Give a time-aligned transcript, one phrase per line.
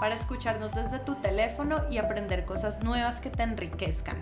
[0.00, 4.16] para escucharnos desde tu teléfono y aprender cosas nuevas que te enriquezcan.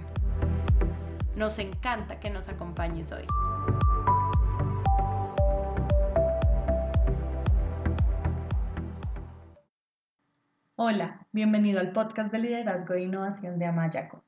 [1.35, 3.25] Nos encanta que nos acompañes hoy.
[10.77, 14.23] Hola, bienvenido al podcast de liderazgo e innovación de Amayaco.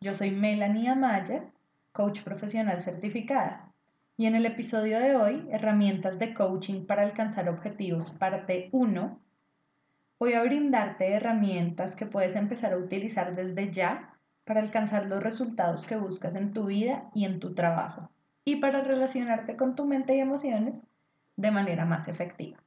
[0.00, 1.44] Yo soy Melanie Amaya,
[1.92, 3.72] coach profesional certificada,
[4.16, 9.18] y en el episodio de hoy, herramientas de coaching para alcanzar objetivos, parte 1,
[10.20, 15.86] voy a brindarte herramientas que puedes empezar a utilizar desde ya para alcanzar los resultados
[15.86, 18.10] que buscas en tu vida y en tu trabajo
[18.44, 20.74] y para relacionarte con tu mente y emociones
[21.36, 22.58] de manera más efectiva.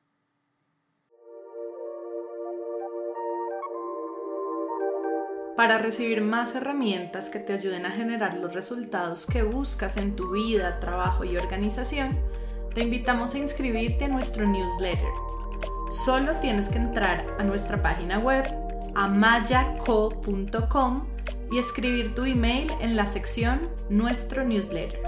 [5.55, 10.31] Para recibir más herramientas que te ayuden a generar los resultados que buscas en tu
[10.31, 12.09] vida, trabajo y organización,
[12.73, 15.42] te invitamos a inscribirte a nuestro newsletter
[15.93, 18.43] Solo tienes que entrar a nuestra página web
[18.95, 21.07] amayaco.com
[21.51, 24.99] y escribir tu email en la sección Nuestro newsletter.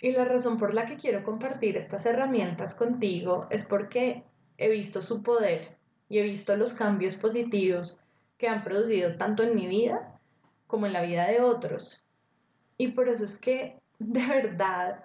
[0.00, 4.24] Y la razón por la que quiero compartir estas herramientas contigo es porque
[4.56, 5.76] he visto su poder
[6.08, 8.00] y he visto los cambios positivos
[8.38, 10.18] que han producido tanto en mi vida
[10.66, 12.02] como en la vida de otros.
[12.78, 15.04] Y por eso es que de verdad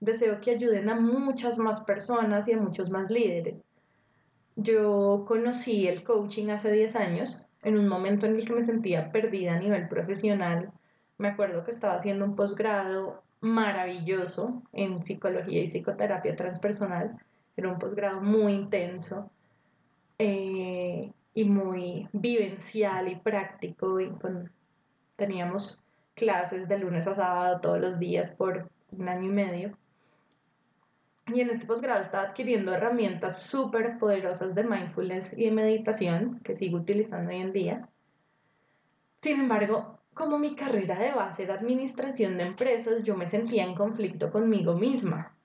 [0.00, 3.56] deseo que ayuden a muchas más personas y a muchos más líderes.
[4.56, 9.10] Yo conocí el coaching hace 10 años, en un momento en el que me sentía
[9.12, 10.72] perdida a nivel profesional.
[11.16, 17.16] Me acuerdo que estaba haciendo un posgrado maravilloso en psicología y psicoterapia transpersonal.
[17.56, 19.30] Era un posgrado muy intenso
[20.18, 24.00] eh, y muy vivencial y práctico.
[24.00, 24.12] Y
[25.16, 25.78] teníamos
[26.14, 29.76] clases de lunes a sábado todos los días por un año y medio.
[31.32, 36.54] Y en este posgrado estaba adquiriendo herramientas súper poderosas de mindfulness y de meditación que
[36.54, 37.88] sigo utilizando hoy en día.
[39.20, 43.74] Sin embargo, como mi carrera de base era administración de empresas, yo me sentía en
[43.74, 45.36] conflicto conmigo misma,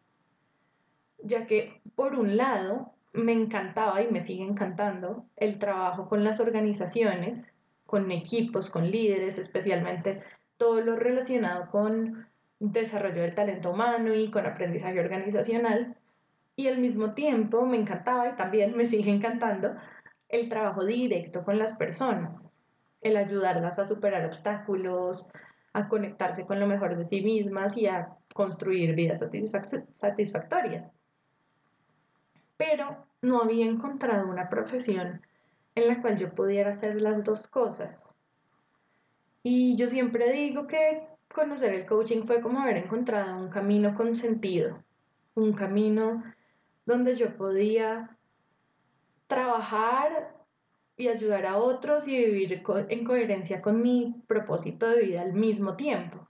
[1.22, 6.40] ya que por un lado me encantaba y me sigue encantando el trabajo con las
[6.40, 7.54] organizaciones,
[7.86, 10.24] con equipos, con líderes, especialmente
[10.58, 12.28] todo lo relacionado con
[12.72, 15.98] desarrollo del talento humano y con aprendizaje organizacional.
[16.56, 19.76] Y al mismo tiempo me encantaba y también me sigue encantando
[20.30, 22.48] el trabajo directo con las personas,
[23.02, 25.28] el ayudarlas a superar obstáculos,
[25.74, 29.20] a conectarse con lo mejor de sí mismas y a construir vidas
[29.94, 30.92] satisfactorias.
[32.56, 35.22] Pero no había encontrado una profesión
[35.76, 38.10] en la cual yo pudiera hacer las dos cosas.
[39.42, 44.14] Y yo siempre digo que conocer el coaching fue como haber encontrado un camino con
[44.14, 44.84] sentido,
[45.36, 46.24] un camino
[46.86, 48.18] donde yo podía
[49.28, 50.34] trabajar
[50.96, 55.76] y ayudar a otros y vivir en coherencia con mi propósito de vida al mismo
[55.76, 56.28] tiempo.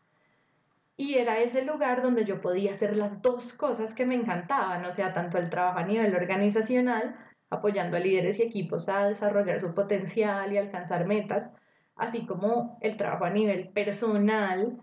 [0.95, 4.91] Y era ese lugar donde yo podía hacer las dos cosas que me encantaban, o
[4.91, 7.15] sea, tanto el trabajo a nivel organizacional,
[7.49, 11.49] apoyando a líderes y equipos a desarrollar su potencial y alcanzar metas,
[11.95, 14.79] así como el trabajo a nivel personal,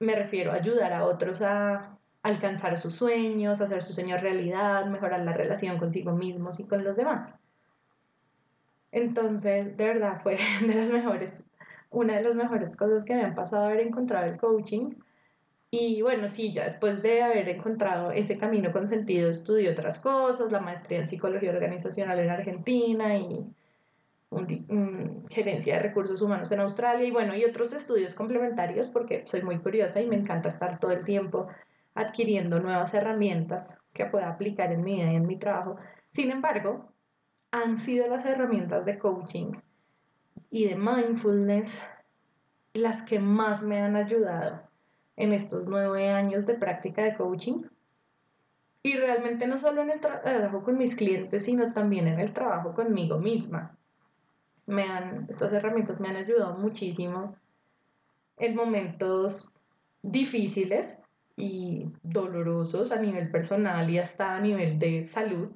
[0.00, 5.20] me refiero a ayudar a otros a alcanzar sus sueños, hacer sus sueños realidad, mejorar
[5.20, 7.34] la relación consigo mismos y con los demás.
[8.92, 11.32] Entonces, de verdad fue de las mejores,
[11.90, 14.94] una de las mejores cosas que me han pasado haber encontrado el coaching.
[15.70, 20.50] Y bueno, sí, ya después de haber encontrado ese camino con sentido, estudié otras cosas,
[20.50, 23.46] la maestría en psicología organizacional en Argentina y
[24.30, 29.42] un, gerencia de recursos humanos en Australia y bueno, y otros estudios complementarios porque soy
[29.42, 31.48] muy curiosa y me encanta estar todo el tiempo
[31.94, 35.76] adquiriendo nuevas herramientas que pueda aplicar en mi vida y en mi trabajo.
[36.14, 36.92] Sin embargo,
[37.50, 39.52] han sido las herramientas de coaching
[40.50, 41.82] y de mindfulness
[42.72, 44.62] las que más me han ayudado
[45.16, 47.64] en estos nueve años de práctica de coaching.
[48.82, 52.72] Y realmente no solo en el trabajo con mis clientes, sino también en el trabajo
[52.72, 53.76] conmigo misma
[54.70, 57.36] me han, estas herramientas me han ayudado muchísimo
[58.38, 59.48] en momentos
[60.02, 60.98] difíciles
[61.36, 65.50] y dolorosos a nivel personal y hasta a nivel de salud.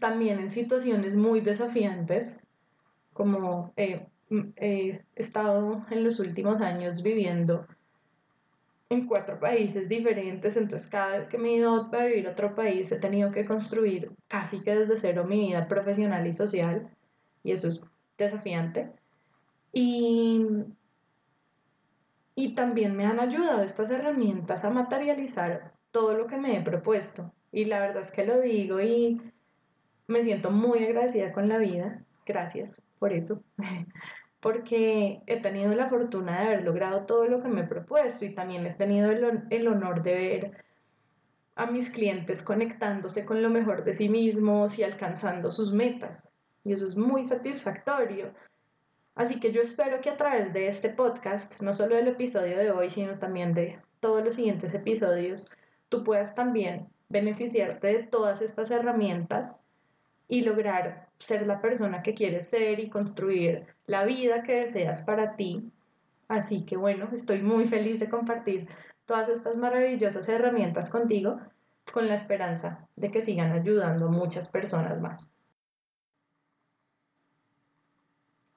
[0.00, 2.40] también en situaciones muy desafiantes,
[3.14, 7.66] como he estado en los últimos años viviendo
[8.90, 12.54] en cuatro países diferentes, entonces cada vez que me he ido a vivir a otro
[12.54, 16.88] país he tenido que construir casi que desde cero mi vida profesional y social,
[17.48, 17.80] y eso es
[18.16, 18.90] desafiante.
[19.72, 20.46] Y,
[22.34, 27.32] y también me han ayudado estas herramientas a materializar todo lo que me he propuesto.
[27.50, 29.20] Y la verdad es que lo digo y
[30.06, 32.02] me siento muy agradecida con la vida.
[32.26, 33.42] Gracias por eso.
[34.40, 38.34] porque he tenido la fortuna de haber logrado todo lo que me he propuesto y
[38.34, 40.64] también he tenido el, honor de ver
[41.56, 46.28] a mis clientes conectándose con lo mejor de sí mismos y alcanzando sus metas.
[46.68, 48.34] Y eso es muy satisfactorio.
[49.14, 52.70] Así que yo espero que a través de este podcast, no solo del episodio de
[52.70, 55.48] hoy, sino también de todos los siguientes episodios,
[55.88, 59.56] tú puedas también beneficiarte de todas estas herramientas
[60.28, 65.36] y lograr ser la persona que quieres ser y construir la vida que deseas para
[65.36, 65.72] ti.
[66.28, 68.68] Así que bueno, estoy muy feliz de compartir
[69.06, 71.40] todas estas maravillosas herramientas contigo
[71.94, 75.32] con la esperanza de que sigan ayudando a muchas personas más.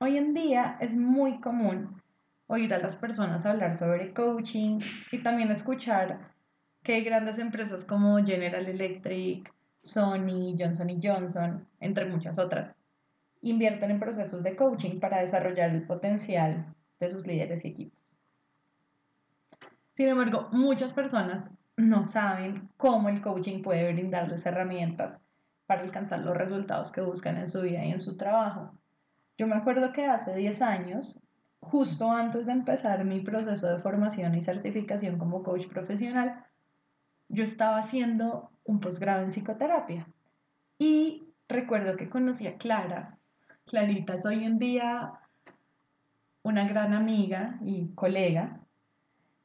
[0.04, 2.02] Hoy en día es muy común
[2.48, 4.80] oír a las personas hablar sobre coaching
[5.12, 6.34] y también escuchar
[6.82, 9.54] que grandes empresas como General Electric,
[9.84, 12.74] Sony, Johnson Johnson, entre muchas otras,
[13.44, 18.04] invierten en procesos de coaching para desarrollar el potencial de sus líderes y equipos.
[19.96, 25.22] Sin embargo, muchas personas no saben cómo el coaching puede brindarles herramientas
[25.68, 28.74] para alcanzar los resultados que buscan en su vida y en su trabajo.
[29.38, 31.22] Yo me acuerdo que hace 10 años,
[31.60, 36.46] justo antes de empezar mi proceso de formación y certificación como coach profesional,
[37.30, 40.08] yo estaba haciendo un posgrado en psicoterapia
[40.78, 43.18] y recuerdo que conocí a Clara.
[43.66, 45.14] Clarita es hoy en día
[46.44, 48.60] una gran amiga y colega.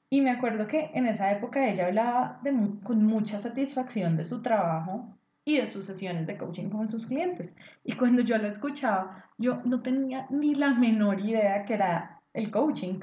[0.09, 2.41] Y me acuerdo que en esa época ella hablaba
[2.83, 7.51] con mucha satisfacción de su trabajo y de sus sesiones de coaching con sus clientes.
[7.85, 12.51] Y cuando yo la escuchaba, yo no tenía ni la menor idea que era el
[12.51, 12.99] coaching.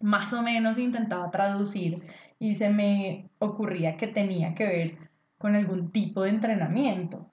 [0.00, 2.02] Más o menos intentaba traducir
[2.38, 4.98] y se me ocurría que tenía que ver
[5.36, 7.30] con algún tipo de entrenamiento.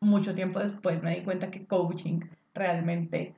[0.00, 2.20] Mucho tiempo después me di cuenta que coaching
[2.52, 3.36] realmente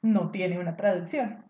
[0.00, 1.44] no tiene una traducción.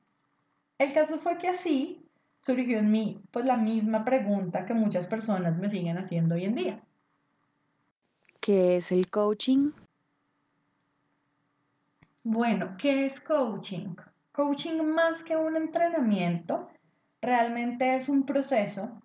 [0.79, 2.05] El caso fue que así
[2.41, 6.55] surgió en mí pues la misma pregunta que muchas personas me siguen haciendo hoy en
[6.57, 6.83] día.
[8.49, 9.73] ¿Qué es el coaching?
[12.25, 13.95] Bueno, ¿qué es coaching?
[14.33, 16.71] Coaching más que un entrenamiento
[17.21, 19.03] realmente es un proceso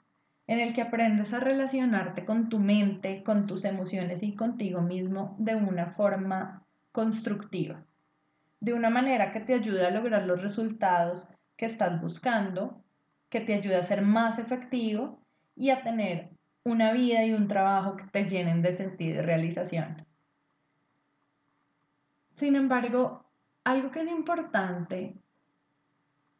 [0.47, 5.35] en el que aprendes a relacionarte con tu mente, con tus emociones y contigo mismo
[5.37, 6.63] de una forma
[6.93, 7.83] constructiva,
[8.61, 12.81] de una manera que te ayude a lograr los resultados que estás buscando,
[13.27, 15.19] que te ayude a ser más efectivo
[15.53, 16.32] y a tener
[16.63, 20.05] una vida y un trabajo que te llenen de sentido y realización.
[22.35, 23.25] Sin embargo,
[23.63, 25.15] algo que es importante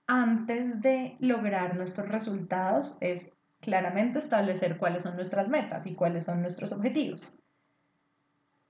[0.08, 3.31] antes de lograr nuestros resultados es
[3.62, 7.34] claramente establecer cuáles son nuestras metas y cuáles son nuestros objetivos.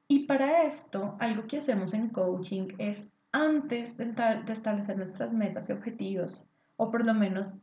[0.08, 4.14] Y para esto, algo que hacemos en coaching es antes de,
[4.48, 6.46] establecer nuestras metas y objetivos,
[6.78, 7.56] o por lo menos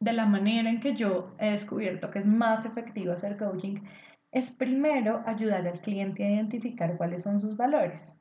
[0.00, 3.80] de la manera en que yo he descubierto que es más efectivo hacer coaching,
[4.32, 8.16] es primero ayudar al cliente a identificar cuáles son sus valores.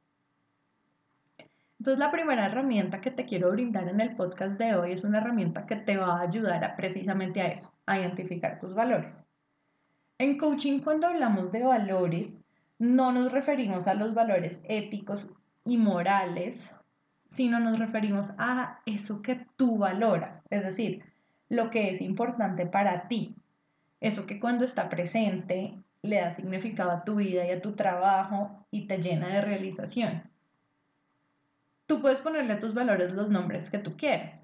[1.79, 5.17] Entonces, la primera herramienta que te quiero brindar en el podcast de hoy es una
[5.17, 9.13] herramienta que te va a ayudar a, precisamente a eso, a identificar tus valores.
[10.17, 12.37] En coaching, cuando hablamos de valores,
[12.79, 15.29] no nos referimos a los valores éticos
[15.65, 16.73] y morales,
[17.27, 21.03] sino nos referimos a eso que tú valoras, es decir,
[21.53, 23.35] lo que es importante para ti,
[24.01, 28.65] eso que cuando está presente le da significado a tu vida y a tu trabajo
[28.71, 30.23] y te llena de realización.
[31.85, 34.43] Tú puedes ponerle a tus valores los nombres que tú quieras.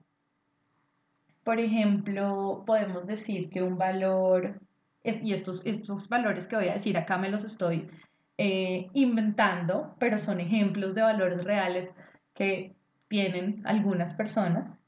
[1.43, 4.59] Por ejemplo, podemos decir que un valor,
[5.03, 7.89] es, y estos, estos valores que voy a decir acá me los estoy
[8.37, 11.93] eh, inventando, pero son ejemplos de valores reales
[12.33, 12.75] que
[13.07, 14.78] tienen algunas personas.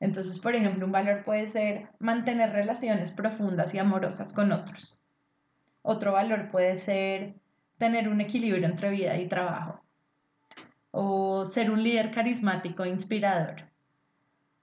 [0.00, 4.98] Entonces, por ejemplo, un valor puede ser mantener relaciones profundas y amorosas con otros.
[5.82, 7.34] Otro valor puede ser
[7.78, 9.82] tener un equilibrio entre vida y trabajo
[10.98, 13.70] o ser un líder carismático e inspirador,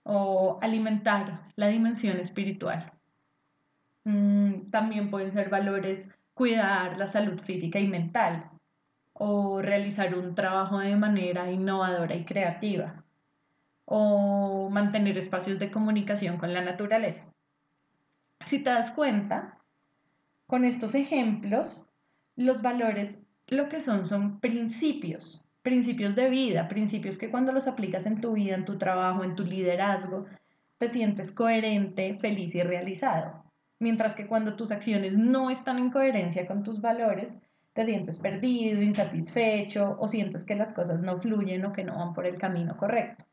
[0.01, 2.91] o alimentar la dimensión espiritual.
[4.03, 8.49] Mm, también pueden ser valores cuidar la salud física y mental
[9.13, 13.02] o realizar un trabajo de manera innovadora y creativa
[13.85, 17.25] o mantener espacios de comunicación con la naturaleza.
[18.45, 19.59] Si te das cuenta,
[20.47, 21.85] con estos ejemplos,
[22.35, 28.05] los valores lo que son son principios, principios de vida, principios que cuando los aplicas
[28.05, 30.25] en tu vida, en tu trabajo, en tu liderazgo,
[30.77, 33.43] te sientes coherente, feliz y realizado.
[33.79, 37.33] Mientras que cuando tus acciones no están en coherencia con tus valores,
[37.73, 42.13] te sientes perdido, insatisfecho o sientes que las cosas no fluyen o que no van
[42.13, 43.25] por el camino correcto.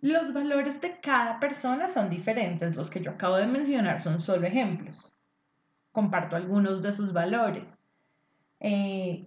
[0.00, 4.46] Los valores de cada persona son diferentes, los que yo acabo de mencionar son solo
[4.46, 5.16] ejemplos.
[5.90, 7.76] Comparto algunos de sus valores.
[8.60, 9.26] Eh,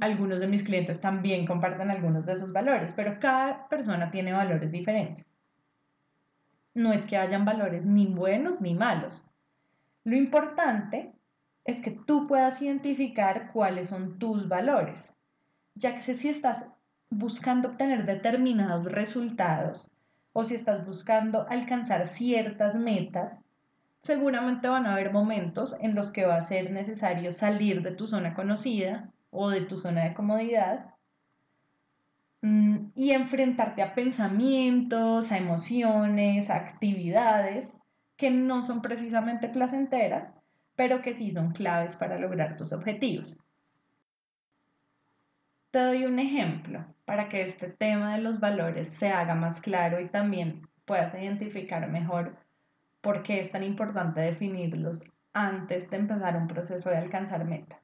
[0.00, 4.72] algunos de mis clientes también comparten algunos de sus valores, pero cada persona tiene valores
[4.72, 5.26] diferentes.
[6.72, 9.30] No es que hayan valores ni buenos ni malos.
[10.04, 11.12] Lo importante
[11.66, 15.12] es que tú puedas identificar cuáles son tus valores,
[15.74, 16.64] ya que si estás
[17.10, 19.90] buscando obtener determinados resultados
[20.38, 23.42] o si estás buscando alcanzar ciertas metas,
[24.02, 28.06] seguramente van a haber momentos en los que va a ser necesario salir de tu
[28.06, 30.94] zona conocida o de tu zona de comodidad
[32.42, 37.76] mm, y enfrentarte a pensamientos, a emociones, a actividades
[38.16, 40.30] que no son precisamente placenteras,
[40.76, 43.36] pero que sí son claves para lograr tus objetivos.
[45.70, 50.00] Te doy un ejemplo para que este tema de los valores se haga más claro
[50.00, 52.36] y también puedas identificar mejor
[53.02, 57.78] por qué es tan importante definirlos antes de empezar un proceso de alcanzar metas.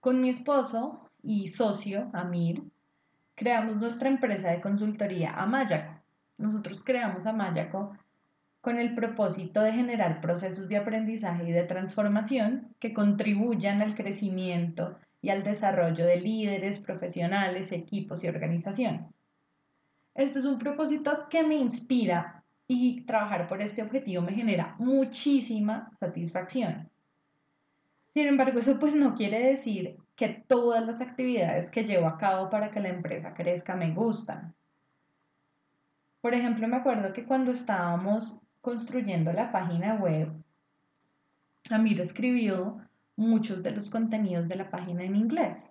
[0.00, 2.64] Con mi esposo y socio, Amir,
[3.36, 5.94] creamos nuestra empresa de consultoría Amayaco.
[6.38, 7.96] Nosotros creamos Amayaco
[8.62, 14.98] con el propósito de generar procesos de aprendizaje y de transformación que contribuyan al crecimiento
[15.22, 19.18] y al desarrollo de líderes, profesionales, equipos y organizaciones.
[20.14, 25.90] Este es un propósito que me inspira y trabajar por este objetivo me genera muchísima
[25.98, 26.88] satisfacción.
[28.14, 32.50] Sin embargo, eso pues no quiere decir que todas las actividades que llevo a cabo
[32.50, 34.54] para que la empresa crezca me gustan.
[36.20, 40.30] Por ejemplo, me acuerdo que cuando estábamos construyendo la página web,
[41.70, 42.80] Amir escribió
[43.20, 45.70] muchos de los contenidos de la página en inglés.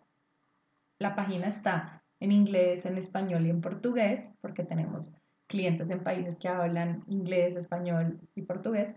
[1.00, 5.16] La página está en inglés, en español y en portugués, porque tenemos
[5.48, 8.96] clientes en países que hablan inglés, español y portugués.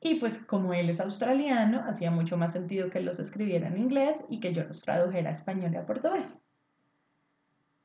[0.00, 4.24] Y pues como él es australiano, hacía mucho más sentido que los escribiera en inglés
[4.28, 6.28] y que yo los tradujera a español y a portugués.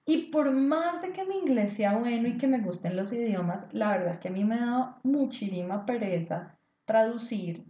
[0.05, 3.65] Y por más de que mi inglés sea bueno y que me gusten los idiomas,
[3.72, 7.65] la verdad es que a mí me da muchísima pereza traducir,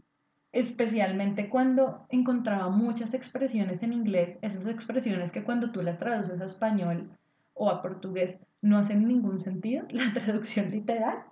[0.51, 6.45] especialmente cuando encontraba muchas expresiones en inglés, esas expresiones que cuando tú las traduces a
[6.45, 7.09] español
[7.53, 11.23] o a portugués no hacen ningún sentido, la traducción literal.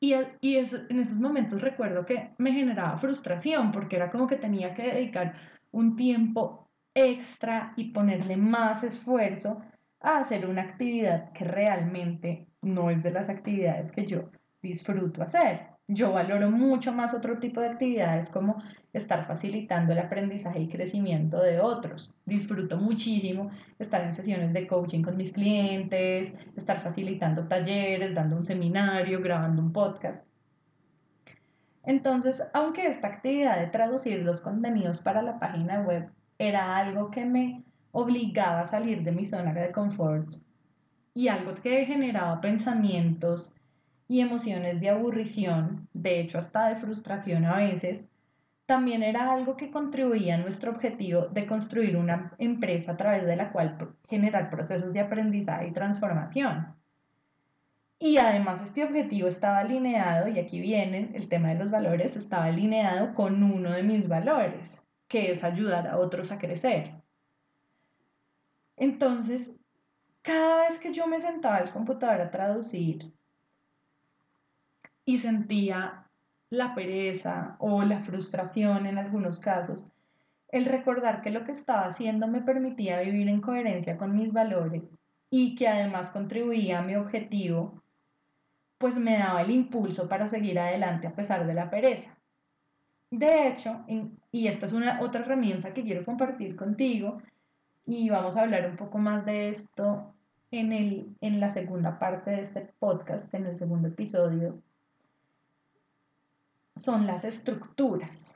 [0.00, 4.74] Y, y en esos momentos recuerdo que me generaba frustración porque era como que tenía
[4.74, 5.34] que dedicar
[5.70, 9.62] un tiempo extra y ponerle más esfuerzo
[10.00, 14.30] a hacer una actividad que realmente no es de las actividades que yo
[14.62, 15.73] disfruto hacer.
[15.86, 18.62] Yo valoro mucho más otro tipo de actividades como
[18.94, 22.10] estar facilitando el aprendizaje y crecimiento de otros.
[22.24, 28.46] Disfruto muchísimo estar en sesiones de coaching con mis clientes, estar facilitando talleres, dando un
[28.46, 30.24] seminario, grabando un podcast.
[31.82, 37.26] Entonces, aunque esta actividad de traducir los contenidos para la página web era algo que
[37.26, 37.62] me
[37.92, 40.34] obligaba a salir de mi zona de confort
[41.12, 43.52] y algo que generaba pensamientos
[44.08, 48.04] y emociones de aburrición, de hecho hasta de frustración a veces,
[48.66, 53.36] también era algo que contribuía a nuestro objetivo de construir una empresa a través de
[53.36, 56.74] la cual generar procesos de aprendizaje y transformación.
[57.98, 62.46] Y además este objetivo estaba alineado, y aquí viene el tema de los valores, estaba
[62.46, 66.92] alineado con uno de mis valores, que es ayudar a otros a crecer.
[68.76, 69.50] Entonces,
[70.22, 73.12] cada vez que yo me sentaba al computador a traducir
[75.04, 76.06] y sentía
[76.50, 79.84] la pereza o la frustración en algunos casos,
[80.48, 84.82] el recordar que lo que estaba haciendo me permitía vivir en coherencia con mis valores
[85.30, 87.82] y que además contribuía a mi objetivo,
[88.78, 92.16] pues me daba el impulso para seguir adelante a pesar de la pereza.
[93.10, 93.84] De hecho,
[94.30, 97.20] y esta es una otra herramienta que quiero compartir contigo,
[97.86, 100.14] y vamos a hablar un poco más de esto
[100.50, 104.60] en, el, en la segunda parte de este podcast, en el segundo episodio,
[106.76, 108.32] son las estructuras.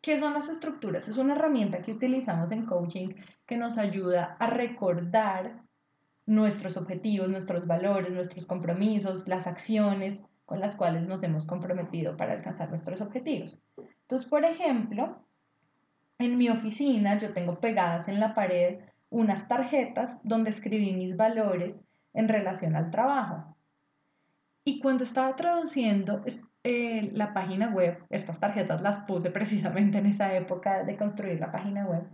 [0.00, 1.08] ¿Qué son las estructuras?
[1.08, 3.14] Es una herramienta que utilizamos en coaching
[3.46, 5.62] que nos ayuda a recordar
[6.26, 12.34] nuestros objetivos, nuestros valores, nuestros compromisos, las acciones con las cuales nos hemos comprometido para
[12.34, 13.58] alcanzar nuestros objetivos.
[14.02, 15.24] Entonces, por ejemplo,
[16.18, 21.76] en mi oficina yo tengo pegadas en la pared unas tarjetas donde escribí mis valores
[22.12, 23.56] en relación al trabajo.
[24.64, 26.22] Y cuando estaba traduciendo
[26.64, 31.86] la página web, estas tarjetas las puse precisamente en esa época de construir la página
[31.86, 32.04] web,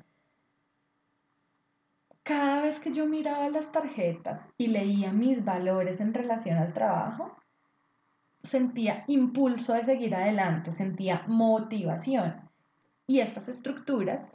[2.28, 7.35] cada vez que yo miraba las tarjetas y leía mis valores en relación al trabajo,
[8.43, 12.43] sentía impulso de seguir adelante, sentía motivación.
[13.07, 14.26] Y estas estructuras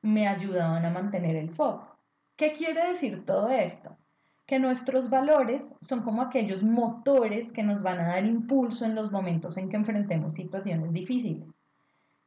[0.00, 1.96] me ayudaban a mantener el foco.
[2.36, 3.96] ¿Qué quiere decir todo esto?
[4.46, 9.10] Que nuestros valores son como aquellos motores que nos van a dar impulso en los
[9.10, 11.48] momentos en que enfrentemos situaciones difíciles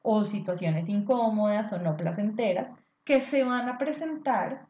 [0.01, 2.69] o situaciones incómodas o no placenteras
[3.03, 4.67] que se van a presentar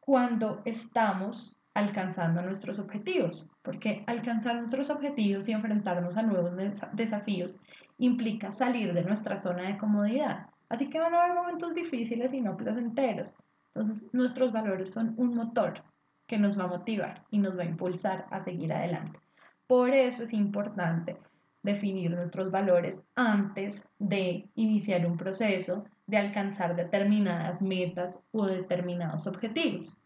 [0.00, 6.52] cuando estamos alcanzando nuestros objetivos, porque alcanzar nuestros objetivos y enfrentarnos a nuevos
[6.92, 7.56] desafíos
[7.98, 10.46] implica salir de nuestra zona de comodidad.
[10.68, 13.34] Así que van a haber momentos difíciles y no placenteros.
[13.68, 15.82] Entonces, nuestros valores son un motor
[16.26, 19.18] que nos va a motivar y nos va a impulsar a seguir adelante.
[19.66, 21.16] Por eso es importante
[21.62, 29.96] definir nuestros valores antes de iniciar un proceso de alcanzar determinadas metas o determinados objetivos.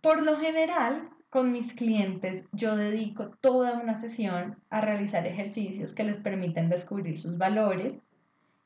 [0.00, 6.04] Por lo general, con mis clientes yo dedico toda una sesión a realizar ejercicios que
[6.04, 7.96] les permiten descubrir sus valores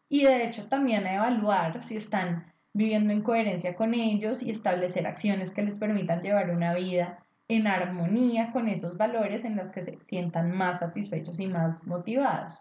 [0.09, 5.05] y de hecho también a evaluar si están viviendo en coherencia con ellos y establecer
[5.05, 7.19] acciones que les permitan llevar una vida
[7.49, 12.61] en armonía con esos valores en las que se sientan más satisfechos y más motivados.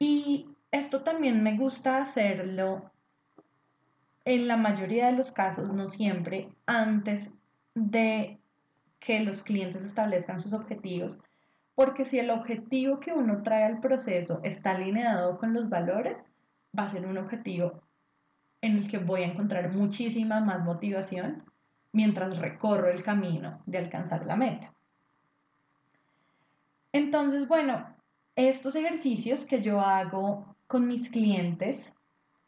[0.00, 2.90] Y esto también me gusta hacerlo
[4.24, 7.36] en la mayoría de los casos, no siempre, antes
[7.76, 8.40] de
[8.98, 11.20] que los clientes establezcan sus objetivos,
[11.76, 16.26] porque si el objetivo que uno trae al proceso está alineado con los valores,
[16.76, 17.85] va a ser un objetivo
[18.60, 21.44] en el que voy a encontrar muchísima más motivación
[21.92, 24.72] mientras recorro el camino de alcanzar la meta.
[26.92, 27.86] Entonces, bueno,
[28.36, 31.92] estos ejercicios que yo hago con mis clientes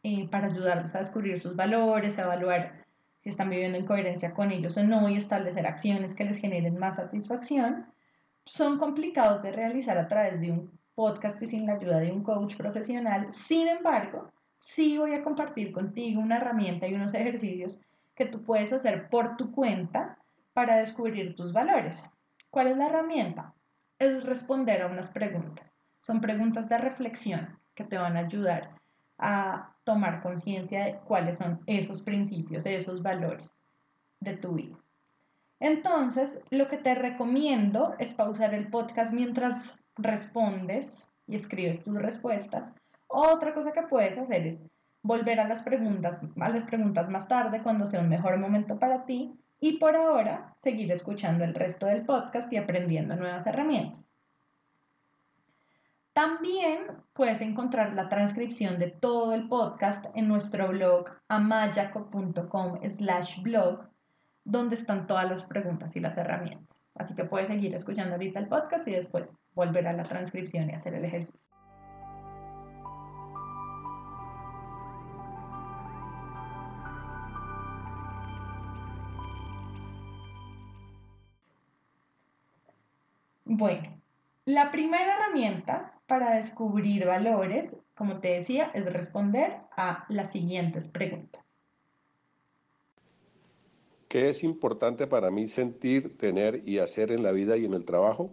[0.02, 2.84] eh, para ayudarles a descubrir sus valores, a evaluar
[3.22, 6.78] si están viviendo en coherencia con ellos o no y establecer acciones que les generen
[6.78, 7.86] más satisfacción,
[8.44, 12.22] son complicados de realizar a través de un podcast y sin la ayuda de un
[12.22, 13.32] coach profesional.
[13.32, 17.78] Sin embargo, sí voy a compartir contigo una herramienta y unos ejercicios
[18.14, 20.18] que tú puedes hacer por tu cuenta
[20.52, 22.04] para descubrir tus valores.
[22.50, 23.54] ¿Cuál es la herramienta?
[23.98, 25.66] Es responder a unas preguntas.
[26.00, 28.70] Son preguntas de reflexión que te van a ayudar
[29.18, 33.50] a tomar conciencia de cuáles son esos principios, esos valores
[34.20, 34.76] de tu vida.
[35.60, 42.72] Entonces, lo que te recomiendo es pausar el podcast mientras respondes y escribes tus respuestas.
[43.08, 44.58] Otra cosa que puedes hacer es
[45.02, 49.04] volver a las preguntas, a las preguntas más tarde cuando sea un mejor momento para
[49.06, 54.04] ti y por ahora seguir escuchando el resto del podcast y aprendiendo nuevas herramientas.
[56.12, 56.80] También
[57.12, 63.88] puedes encontrar la transcripción de todo el podcast en nuestro blog amayaco.com slash blog,
[64.44, 66.76] donde están todas las preguntas y las herramientas.
[66.96, 70.74] Así que puedes seguir escuchando ahorita el podcast y después volver a la transcripción y
[70.74, 71.47] hacer el ejercicio.
[83.58, 84.00] Bueno,
[84.44, 91.42] la primera herramienta para descubrir valores, como te decía, es responder a las siguientes preguntas.
[94.06, 97.84] ¿Qué es importante para mí sentir, tener y hacer en la vida y en el
[97.84, 98.30] trabajo?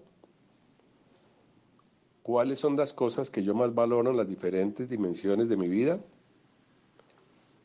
[2.22, 6.02] ¿Cuáles son las cosas que yo más valoro en las diferentes dimensiones de mi vida?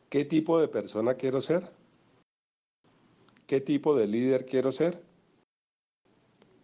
[0.08, 1.70] ¿Qué tipo de persona quiero ser?
[3.46, 5.09] ¿Qué tipo de líder quiero ser?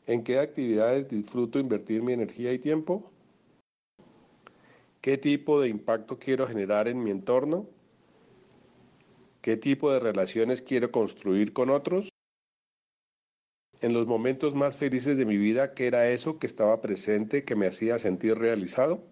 [0.07, 3.11] ¿En qué actividades disfruto invertir mi energía y tiempo?
[5.01, 7.67] ¿Qué tipo de impacto quiero generar en mi entorno?
[9.41, 12.09] ¿Qué tipo de relaciones quiero construir con otros?
[13.81, 17.57] En los momentos más felices de mi vida, ¿qué era eso que estaba presente que
[17.57, 19.03] me hacía sentir realizado?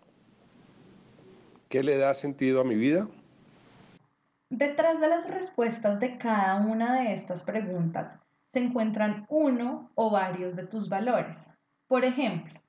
[1.68, 3.08] ¿Qué le da sentido a mi vida?
[4.48, 8.23] Detrás de las respuestas de cada una de estas preguntas
[8.54, 11.36] se encuentran uno o varios de tus valores.
[11.88, 12.60] Por ejemplo,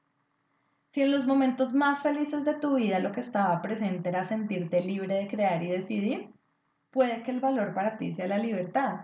[0.89, 4.82] Si en los momentos más felices de tu vida lo que estaba presente era sentirte
[4.82, 6.30] libre de crear y decidir,
[6.89, 9.02] puede que el valor para ti sea la libertad.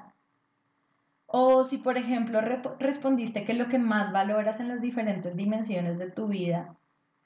[1.27, 2.41] O si, por ejemplo,
[2.79, 6.77] respondiste que lo que más valoras en las diferentes dimensiones de tu vida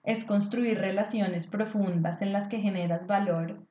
[0.04, 3.65] es construir relaciones profundas en las que generas valor,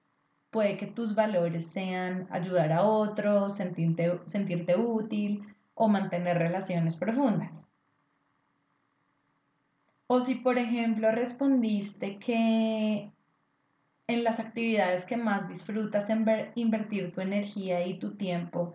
[0.51, 7.67] puede que tus valores sean ayudar a otros, sentirte, sentirte útil o mantener relaciones profundas.
[10.07, 13.11] O si, por ejemplo, respondiste que
[14.07, 18.75] en las actividades que más disfrutas en invertir tu energía y tu tiempo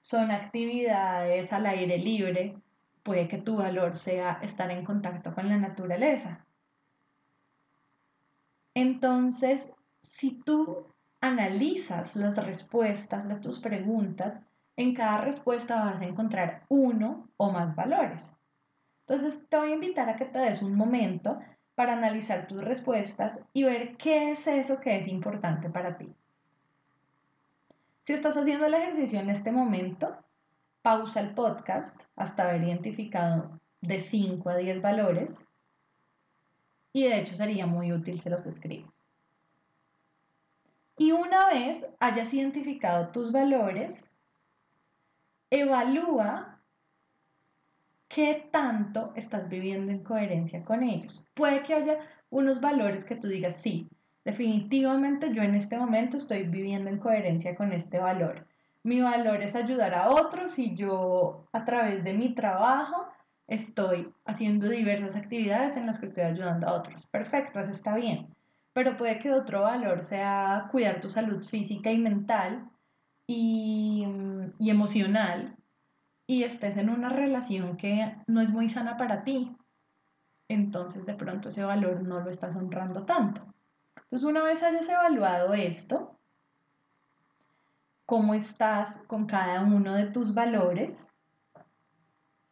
[0.00, 2.56] son actividades al aire libre,
[3.02, 6.46] puede que tu valor sea estar en contacto con la naturaleza.
[8.74, 9.70] Entonces,
[10.02, 10.86] si tú
[11.20, 14.40] analizas las respuestas de tus preguntas,
[14.80, 18.22] en cada respuesta vas a encontrar uno o más valores.
[19.00, 21.38] Entonces, te voy a invitar a que te des un momento
[21.74, 26.10] para analizar tus respuestas y ver qué es eso que es importante para ti.
[28.04, 30.16] Si estás haciendo el ejercicio en este momento,
[30.80, 35.38] pausa el podcast hasta haber identificado de 5 a 10 valores
[36.92, 38.90] y de hecho sería muy útil que los escribas.
[40.96, 44.09] Y una vez hayas identificado tus valores,
[45.50, 46.60] evalúa
[48.08, 51.24] qué tanto estás viviendo en coherencia con ellos.
[51.34, 51.98] Puede que haya
[52.30, 53.88] unos valores que tú digas, sí,
[54.24, 58.46] definitivamente yo en este momento estoy viviendo en coherencia con este valor.
[58.82, 63.06] Mi valor es ayudar a otros y yo a través de mi trabajo
[63.46, 67.06] estoy haciendo diversas actividades en las que estoy ayudando a otros.
[67.06, 68.34] Perfecto, eso está bien.
[68.72, 72.70] Pero puede que otro valor sea cuidar tu salud física y mental
[73.32, 74.04] y,
[74.58, 75.56] y emocional
[76.26, 79.56] y estés en una relación que no es muy sana para ti,
[80.48, 83.42] entonces de pronto ese valor no lo estás honrando tanto.
[83.94, 86.18] Entonces una vez hayas evaluado esto,
[88.04, 90.96] cómo estás con cada uno de tus valores,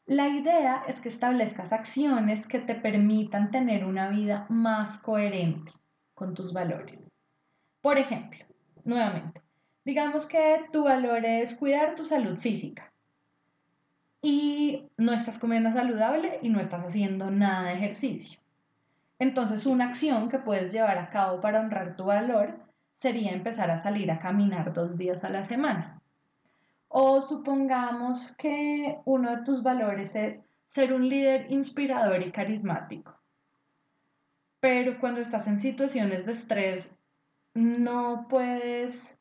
[0.07, 5.73] la idea es que establezcas acciones que te permitan tener una vida más coherente
[6.15, 7.13] con tus valores.
[7.81, 8.45] Por ejemplo,
[8.85, 9.43] nuevamente,
[9.89, 12.93] digamos que tu valor es cuidar tu salud física
[14.21, 18.39] y no estás comiendo saludable y no estás haciendo nada de ejercicio.
[19.19, 22.59] Entonces, una acción que puedes llevar a cabo para honrar tu valor
[22.99, 26.03] sería empezar a salir a caminar dos días a la semana.
[26.89, 33.15] O supongamos que uno de tus valores es ser un líder inspirador y carismático.
[34.61, 36.95] Pero cuando estás en situaciones de estrés,
[37.55, 39.18] no puedes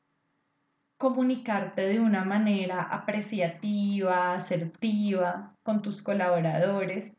[0.97, 7.13] comunicarte de una manera apreciativa, asertiva con tus colaboradores,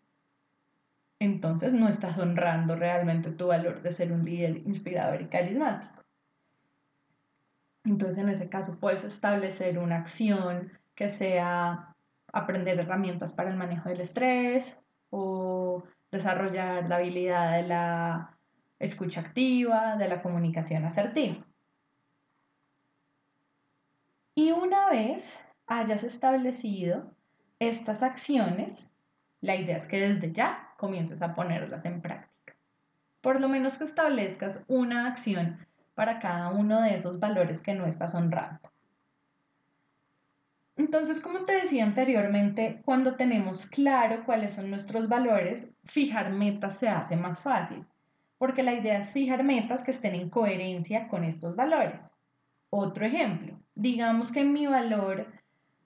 [1.20, 6.04] entonces no estás honrando realmente tu valor de ser un líder inspirador y carismático.
[7.84, 11.94] Entonces en ese caso puedes establecer una acción que sea
[12.32, 14.76] aprender herramientas para el manejo del estrés
[15.10, 18.38] o desarrollar la habilidad de la
[18.78, 21.44] escucha activa, de la comunicación asertiva.
[24.34, 27.10] Y una vez hayas establecido
[27.58, 28.84] estas acciones,
[29.40, 32.54] la idea es que desde ya comiences a ponerlas en práctica.
[33.20, 37.86] Por lo menos que establezcas una acción para cada uno de esos valores que no
[37.86, 38.70] estás honrando.
[40.76, 46.88] Entonces, como te decía anteriormente, cuando tenemos claro cuáles son nuestros valores, fijar metas se
[46.88, 47.84] hace más fácil,
[48.38, 52.00] porque la idea es fijar metas que estén en coherencia con estos valores.
[52.70, 55.32] Otro ejemplo, digamos que mi valor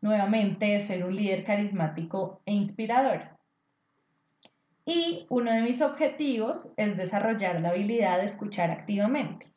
[0.01, 3.31] nuevamente es ser un líder carismático e inspirador.
[4.85, 9.53] Y uno de mis objetivos es desarrollar la habilidad de escuchar activamente.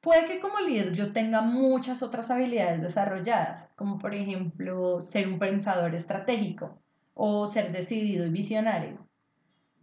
[0.00, 5.38] Puede que como líder yo tenga muchas otras habilidades desarrolladas, como por ejemplo ser un
[5.38, 6.78] pensador estratégico
[7.14, 9.08] o ser decidido y visionario,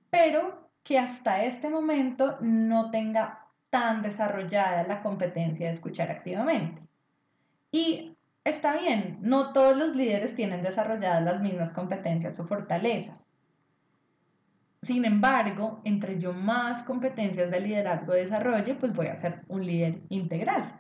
[0.10, 3.41] pero que hasta este momento no tenga
[3.72, 6.84] tan desarrollada la competencia de escuchar activamente.
[7.72, 13.18] Y está bien, no todos los líderes tienen desarrolladas las mismas competencias o fortalezas.
[14.84, 20.02] Sin embargo, entre yo más competencias de liderazgo desarrolle, pues voy a ser un líder
[20.10, 20.76] integral.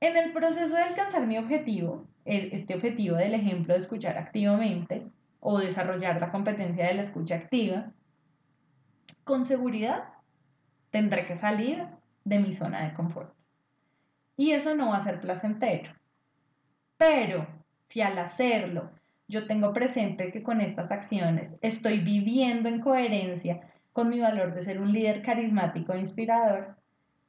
[0.00, 5.06] En el proceso de alcanzar mi objetivo, este objetivo del ejemplo de escuchar activamente
[5.40, 7.92] o desarrollar la competencia de la escucha activa,
[9.24, 10.04] con seguridad
[10.92, 11.84] tendré que salir
[12.24, 13.34] de mi zona de confort.
[14.36, 15.92] Y eso no va a ser placentero.
[16.96, 17.48] Pero
[17.88, 18.90] si al hacerlo
[19.26, 23.60] yo tengo presente que con estas acciones estoy viviendo en coherencia
[23.92, 26.76] con mi valor de ser un líder carismático e inspirador,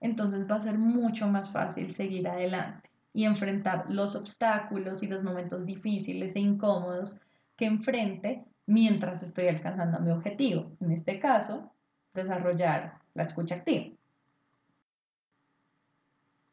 [0.01, 5.23] entonces va a ser mucho más fácil seguir adelante y enfrentar los obstáculos y los
[5.23, 7.15] momentos difíciles e incómodos
[7.55, 10.71] que enfrente mientras estoy alcanzando mi objetivo.
[10.81, 11.71] En este caso,
[12.13, 13.95] desarrollar la escucha activa.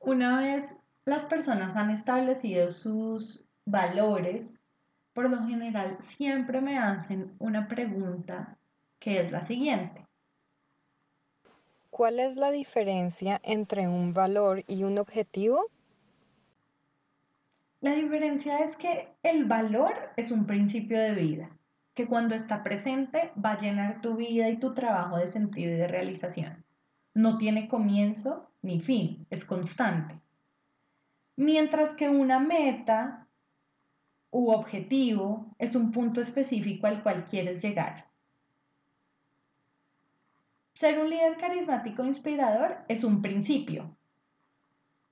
[0.00, 4.60] Una vez las personas han establecido sus valores,
[5.12, 8.58] por lo general siempre me hacen una pregunta
[8.98, 10.06] que es la siguiente.
[11.90, 15.64] ¿Cuál es la diferencia entre un valor y un objetivo?
[17.80, 21.50] La diferencia es que el valor es un principio de vida,
[22.00, 25.76] que cuando está presente va a llenar tu vida y tu trabajo de sentido y
[25.76, 26.64] de realización.
[27.12, 30.18] No tiene comienzo ni fin, es constante.
[31.36, 33.26] Mientras que una meta
[34.30, 38.06] u objetivo es un punto específico al cual quieres llegar.
[40.72, 43.94] Ser un líder carismático e inspirador es un principio,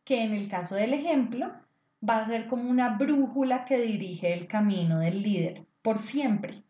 [0.05, 1.53] que en el caso del ejemplo
[2.09, 6.62] va a ser como una brújula que dirige el camino del líder por siempre.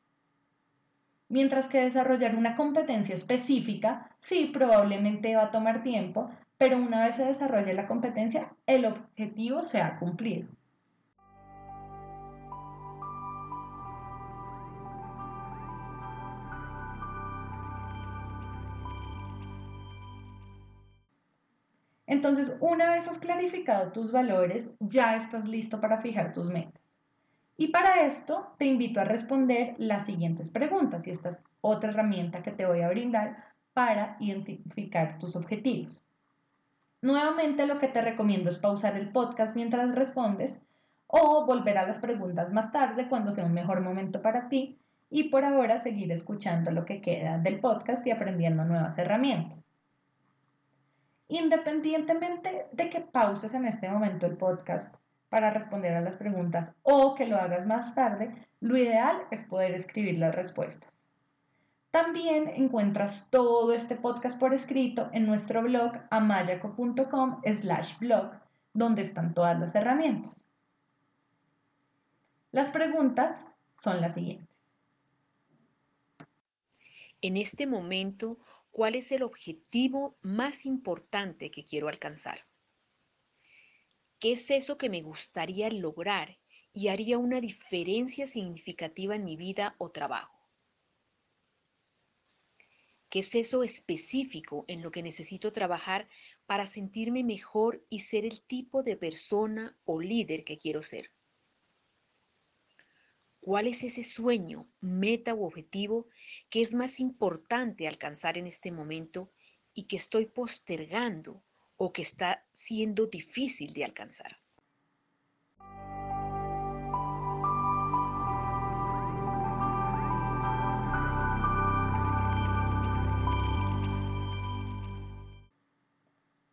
[1.31, 7.17] Mientras que desarrollar una competencia específica, sí, probablemente va a tomar tiempo, pero una vez
[7.17, 10.49] se desarrolle la competencia, el objetivo se ha cumplido.
[22.07, 26.88] Entonces, una vez has clarificado tus valores, ya estás listo para fijar tus metas.
[27.61, 32.41] Y para esto te invito a responder las siguientes preguntas y esta es otra herramienta
[32.45, 33.45] que te voy a brindar
[33.75, 36.05] para identificar tus objetivos.
[37.03, 40.61] Nuevamente lo que te recomiendo es pausar el podcast mientras respondes
[41.09, 44.79] o volver a las preguntas más tarde cuando sea un mejor momento para ti
[45.11, 49.59] y por ahora seguir escuchando lo que queda del podcast y aprendiendo nuevas herramientas.
[51.27, 54.95] Independientemente de que pauses en este momento el podcast
[55.29, 59.73] para responder a las preguntas o que lo hagas más tarde, lo ideal es poder
[59.75, 61.03] escribir las respuestas.
[61.91, 68.33] También encuentras todo este podcast por escrito en nuestro blog amayaco.com slash blog,
[68.75, 70.45] donde están todas las herramientas.
[72.51, 74.49] Las preguntas son las siguientes.
[77.21, 78.39] En este momento,
[78.71, 82.48] cuál es el objetivo más importante que quiero alcanzar.
[84.21, 86.41] ¿Qué es eso que me gustaría lograr
[86.73, 90.51] y haría una diferencia significativa en mi vida o trabajo?
[93.09, 96.09] ¿Qué es eso específico en lo que necesito trabajar
[96.47, 101.13] para sentirme mejor y ser el tipo de persona o líder que quiero ser?
[103.41, 106.09] ¿Cuál es ese sueño, meta u objetivo
[106.51, 109.33] que es más importante alcanzar en este momento
[109.73, 111.45] y que estoy postergando
[111.79, 114.37] o que está siendo difícil de alcanzar?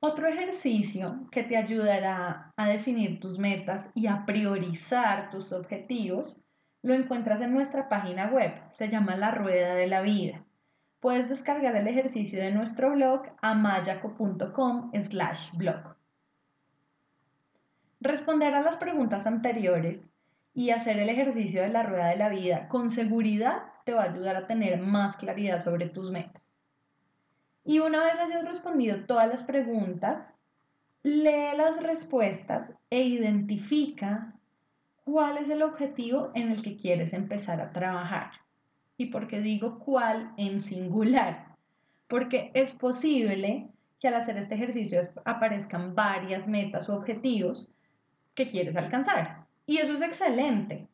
[0.07, 6.37] Otro ejercicio que te ayudará a definir tus metas y a priorizar tus objetivos
[6.83, 10.44] lo encuentras en nuestra página web, se llama La Rueda de la Vida.
[11.05, 15.95] Puedes descargar el ejercicio de nuestro blog amayaco.com slash blog.
[18.01, 20.11] Responder a las preguntas anteriores
[20.55, 24.11] y hacer el ejercicio de la rueda de la vida con seguridad te va a
[24.11, 26.41] ayudar a tener más claridad sobre tus metas.
[27.63, 30.27] Y una vez hayas respondido todas las preguntas,
[31.03, 34.33] lee las respuestas e identifica
[35.03, 38.31] cuál es el objetivo en el que quieres empezar a trabajar.
[38.97, 41.55] ¿Y por qué digo cuál en singular?
[42.07, 43.67] Porque es posible
[43.99, 47.67] que al hacer este ejercicio aparezcan varias metas o objetivos
[48.35, 49.45] que quieres alcanzar.
[49.65, 50.87] Y eso es excelente.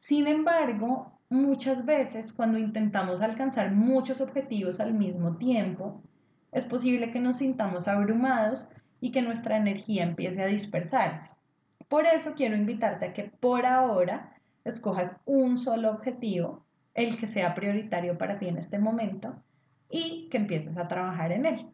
[0.00, 6.02] Sin embargo, muchas veces cuando intentamos alcanzar muchos objetivos al mismo tiempo,
[6.52, 8.68] es posible que nos sintamos abrumados
[9.00, 11.30] y que nuestra energía empiece a dispersarse.
[11.88, 14.32] Por eso quiero invitarte a que por ahora
[14.64, 16.65] escojas un solo objetivo,
[16.96, 19.36] el que sea prioritario para ti en este momento,
[19.90, 21.66] y que empieces a trabajar en él.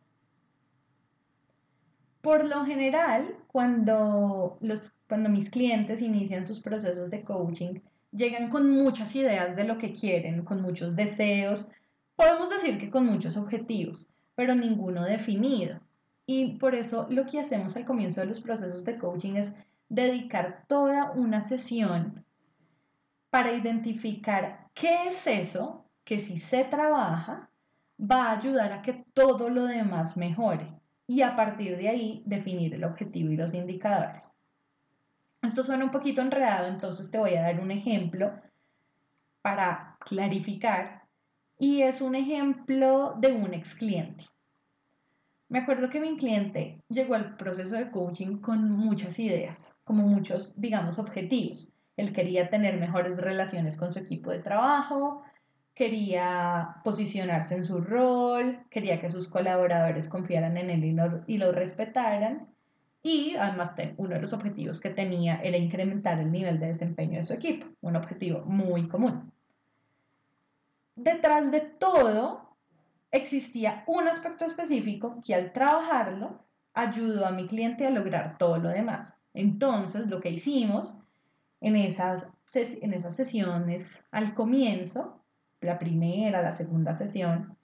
[2.20, 7.80] Por lo general, cuando, los, cuando mis clientes inician sus procesos de coaching,
[8.12, 11.70] llegan con muchas ideas de lo que quieren, con muchos deseos,
[12.14, 15.80] podemos decir que con muchos objetivos, pero ninguno definido.
[16.26, 19.52] Y por eso lo que hacemos al comienzo de los procesos de coaching es
[19.88, 22.24] dedicar toda una sesión
[23.32, 27.48] para identificar qué es eso que si se trabaja
[27.98, 30.70] va a ayudar a que todo lo demás mejore
[31.06, 34.20] y a partir de ahí definir el objetivo y los indicadores.
[35.40, 38.38] Esto suena un poquito enredado, entonces te voy a dar un ejemplo
[39.40, 41.04] para clarificar
[41.58, 44.26] y es un ejemplo de un ex cliente.
[45.48, 50.52] Me acuerdo que mi cliente llegó al proceso de coaching con muchas ideas, como muchos,
[50.54, 51.71] digamos, objetivos.
[51.96, 55.22] Él quería tener mejores relaciones con su equipo de trabajo,
[55.74, 60.84] quería posicionarse en su rol, quería que sus colaboradores confiaran en él
[61.26, 62.48] y lo, respetaran.
[63.02, 67.24] Y además uno de los objetivos que tenía era incrementar el nivel de desempeño de
[67.24, 69.32] su equipo, un objetivo muy común.
[70.94, 72.56] Detrás de todo
[73.10, 78.68] existía un aspecto específico que al trabajarlo ayudó a mi cliente a lograr todo lo
[78.68, 79.14] demás.
[79.34, 80.98] Entonces, lo que hicimos
[81.62, 85.20] en esas, en esas sesiones al comienzo,
[85.60, 87.56] la primera, la segunda sesión,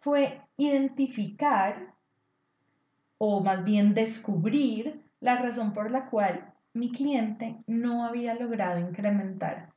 [0.00, 1.94] fue identificar
[3.18, 9.70] o más bien descubrir la razón por la cual mi cliente no había logrado incrementar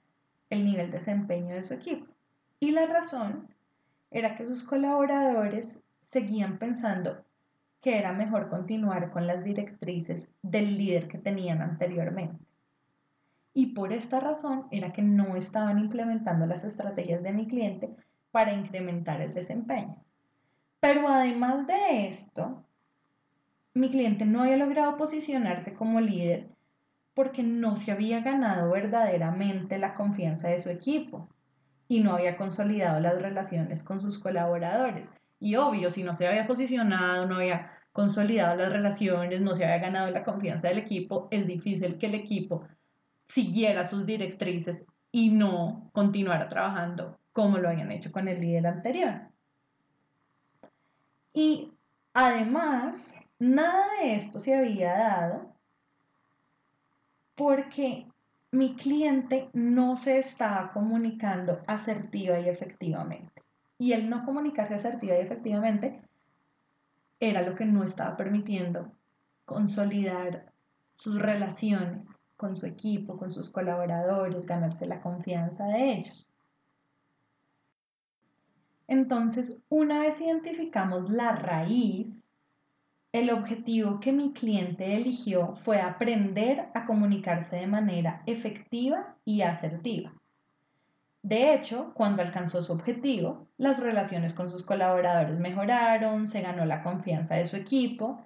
[0.50, 2.08] el nivel de desempeño de su equipo.
[2.60, 3.50] Y la razón
[4.10, 5.78] era que sus colaboradores
[6.12, 7.24] seguían pensando
[7.82, 12.44] que era mejor continuar con las directrices del líder que tenían anteriormente.
[13.54, 17.90] Y por esta razón era que no estaban implementando las estrategias de mi cliente
[18.32, 19.96] para incrementar el desempeño.
[20.80, 22.64] Pero además de esto,
[23.74, 26.48] mi cliente no había logrado posicionarse como líder
[27.14, 31.28] porque no se había ganado verdaderamente la confianza de su equipo
[31.88, 35.10] y no había consolidado las relaciones con sus colaboradores.
[35.40, 39.80] Y obvio, si no se había posicionado, no había consolidado las relaciones, no se había
[39.80, 42.68] ganado la confianza del equipo, es difícil que el equipo
[43.28, 49.22] siguiera sus directrices y no continuara trabajando como lo habían hecho con el líder anterior.
[51.34, 51.72] Y
[52.14, 55.54] además, Nada de esto se había dado
[57.36, 58.08] porque
[58.52, 63.44] mi cliente no se estaba comunicando asertiva y efectivamente.
[63.78, 66.02] Y el no comunicarse asertiva y efectivamente
[67.20, 68.92] era lo que no estaba permitiendo
[69.46, 70.52] consolidar
[70.96, 76.30] sus relaciones con su equipo, con sus colaboradores, ganarse la confianza de ellos.
[78.88, 82.08] Entonces, una vez identificamos la raíz
[83.14, 90.14] el objetivo que mi cliente eligió fue aprender a comunicarse de manera efectiva y asertiva.
[91.28, 96.82] De hecho, cuando alcanzó su objetivo, las relaciones con sus colaboradores mejoraron, se ganó la
[96.82, 98.26] confianza de su equipo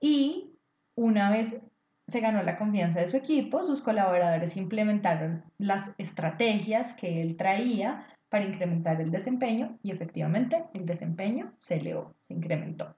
[0.00, 0.54] y
[0.94, 1.60] una vez
[2.08, 8.06] se ganó la confianza de su equipo, sus colaboradores implementaron las estrategias que él traía
[8.30, 12.96] para incrementar el desempeño y efectivamente el desempeño se elevó, se incrementó.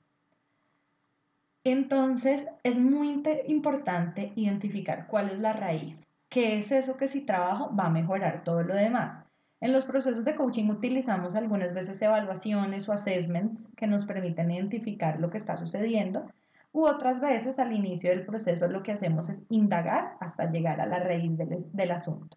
[1.65, 7.75] Entonces es muy importante identificar cuál es la raíz, qué es eso que si trabajo
[7.75, 9.22] va a mejorar todo lo demás.
[9.63, 15.21] En los procesos de coaching utilizamos algunas veces evaluaciones o assessments que nos permiten identificar
[15.21, 16.27] lo que está sucediendo
[16.73, 20.87] u otras veces al inicio del proceso lo que hacemos es indagar hasta llegar a
[20.87, 22.37] la raíz del, asunto.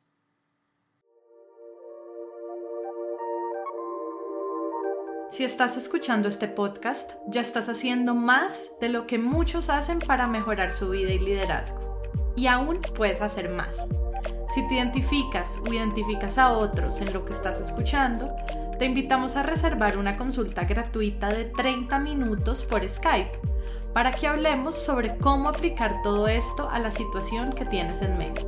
[5.31, 10.27] Si estás escuchando este podcast, ya estás haciendo más de lo que muchos hacen para
[10.27, 12.03] mejorar su vida y liderazgo.
[12.35, 13.89] Y aún puedes hacer más.
[14.55, 18.33] Si te identificas o identificas a otros en lo que estás escuchando,
[18.79, 23.37] te invitamos a reservar una consulta gratuita de 30 minutos por Skype
[23.93, 28.45] para que hablemos sobre cómo aplicar todo esto a la situación que tienes en mente.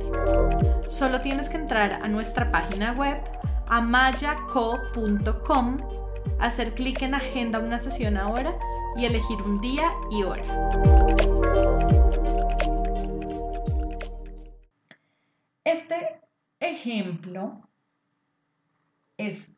[0.88, 3.20] Solo tienes que entrar a nuestra página web
[3.66, 4.86] amayaco.com
[6.40, 8.54] hacer clic en Agenda una sesión ahora
[8.96, 10.46] y elegir un día y hora.
[15.78, 16.20] Este
[16.58, 17.68] ejemplo
[19.16, 19.54] es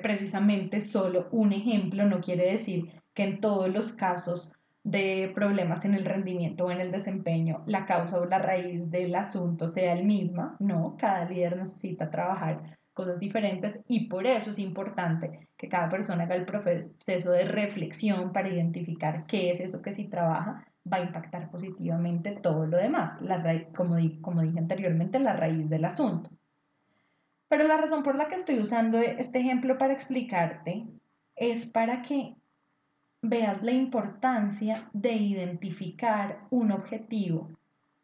[0.00, 4.52] precisamente solo un ejemplo, no quiere decir que en todos los casos
[4.84, 9.16] de problemas en el rendimiento o en el desempeño, la causa o la raíz del
[9.16, 14.60] asunto sea el misma, no, cada líder necesita trabajar cosas diferentes y por eso es
[14.60, 19.90] importante que cada persona haga el proceso de reflexión para identificar qué es eso que
[19.90, 25.34] si trabaja va a impactar positivamente todo lo demás, la como, como dije anteriormente, la
[25.34, 26.30] raíz del asunto.
[27.48, 30.86] Pero la razón por la que estoy usando este ejemplo para explicarte
[31.36, 32.34] es para que
[33.20, 37.50] veas la importancia de identificar un objetivo.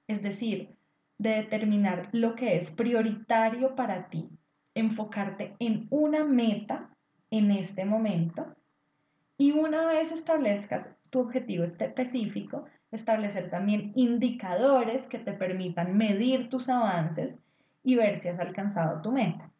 [0.06, 0.76] Es decir,
[1.18, 4.28] de determinar lo que es prioritario para ti,
[4.74, 6.90] enfocarte en una meta
[7.30, 8.54] en este momento
[9.36, 16.68] y una vez establezcas tu objetivo específico, establecer también indicadores que te permitan medir tus
[16.68, 17.34] avances
[17.82, 19.50] y ver si has alcanzado tu meta.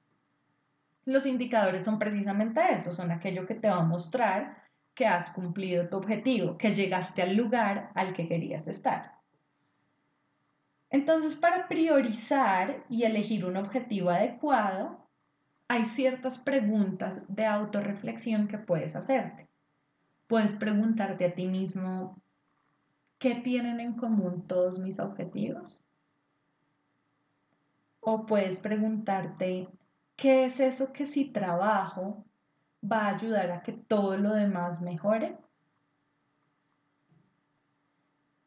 [1.05, 4.63] Los indicadores son precisamente eso, son aquello que te va a mostrar
[4.95, 9.13] que has cumplido tu objetivo, que llegaste al lugar al que querías estar.
[10.91, 15.07] Entonces, para priorizar y elegir un objetivo adecuado,
[15.69, 19.48] hay ciertas preguntas de autorreflexión que puedes hacerte.
[20.29, 22.23] Puedes preguntarte a ti mismo,
[23.19, 25.83] ¿qué tienen en común todos mis objetivos?
[28.01, 29.69] O puedes preguntarte,
[30.17, 32.27] ¿qué es eso que si trabajo
[32.85, 35.39] va a ayudar a que todo lo demás mejore?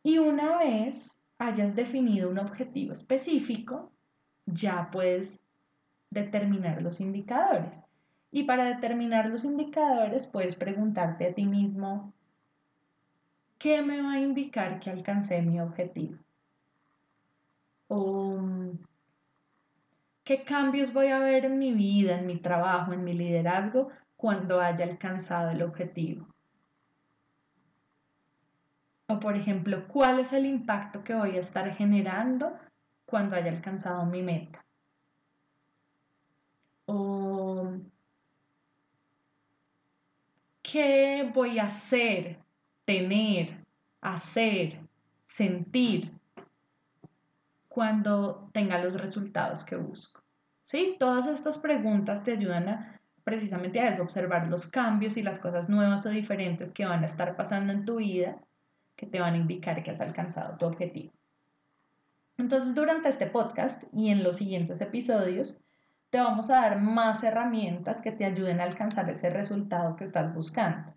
[0.03, 3.91] Y una vez hayas definido un objetivo específico,
[4.45, 5.39] ya puedes
[6.11, 7.73] determinar los indicadores.
[8.31, 12.13] Y para determinar los indicadores, puedes preguntarte a ti mismo,
[13.57, 16.17] ¿qué me va a indicar que alcancé mi objetivo?
[17.89, 18.39] ¿O
[20.23, 24.61] qué cambios voy a ver en mi vida, en mi trabajo, en mi liderazgo cuando
[24.61, 26.27] haya alcanzado el objetivo?
[29.07, 32.57] O por ejemplo, ¿cuál es el impacto que voy a estar generando
[33.05, 34.63] cuando haya alcanzado mi meta?
[40.71, 42.37] ¿Qué voy a hacer,
[42.85, 43.65] tener,
[43.99, 44.79] hacer,
[45.25, 46.13] sentir
[47.67, 50.21] cuando tenga los resultados que busco?
[50.63, 50.95] ¿Sí?
[50.97, 56.05] Todas estas preguntas te ayudan a, precisamente a observar los cambios y las cosas nuevas
[56.05, 58.37] o diferentes que van a estar pasando en tu vida
[58.95, 61.11] que te van a indicar que has alcanzado tu objetivo.
[62.37, 65.57] Entonces, durante este podcast y en los siguientes episodios,
[66.11, 70.33] te vamos a dar más herramientas que te ayuden a alcanzar ese resultado que estás
[70.33, 70.93] buscando.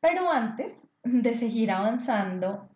[0.00, 2.68] Pero antes de seguir avanzando,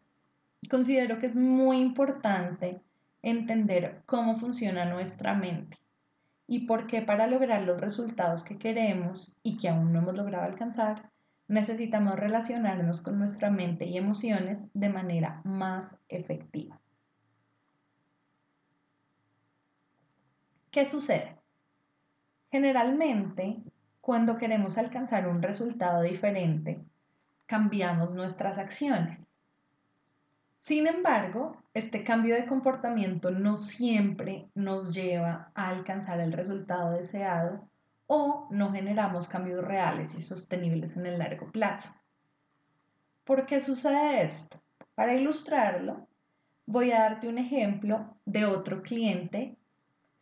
[0.71, 2.81] considero que es muy importante
[3.21, 5.79] entender cómo funciona nuestra mente
[6.49, 10.45] y por qué para lograr los resultados que queremos y que aún no hemos logrado
[10.45, 11.11] alcanzar,
[11.49, 16.81] necesitamos relacionarnos con nuestra mente y emociones de manera más efectiva.
[20.73, 21.37] ¿Qué sucede?
[22.51, 23.59] Generalmente,
[24.01, 26.83] cuando queremos alcanzar un resultado diferente,
[27.45, 29.23] cambiamos nuestras acciones.
[30.63, 37.69] Sin embargo, este cambio de comportamiento no siempre nos lleva a alcanzar el resultado deseado
[38.07, 41.95] o no generamos cambios reales y sostenibles en el largo plazo.
[43.25, 44.59] ¿Por qué sucede esto?
[44.95, 46.09] Para ilustrarlo,
[46.65, 49.59] voy a darte un ejemplo de otro cliente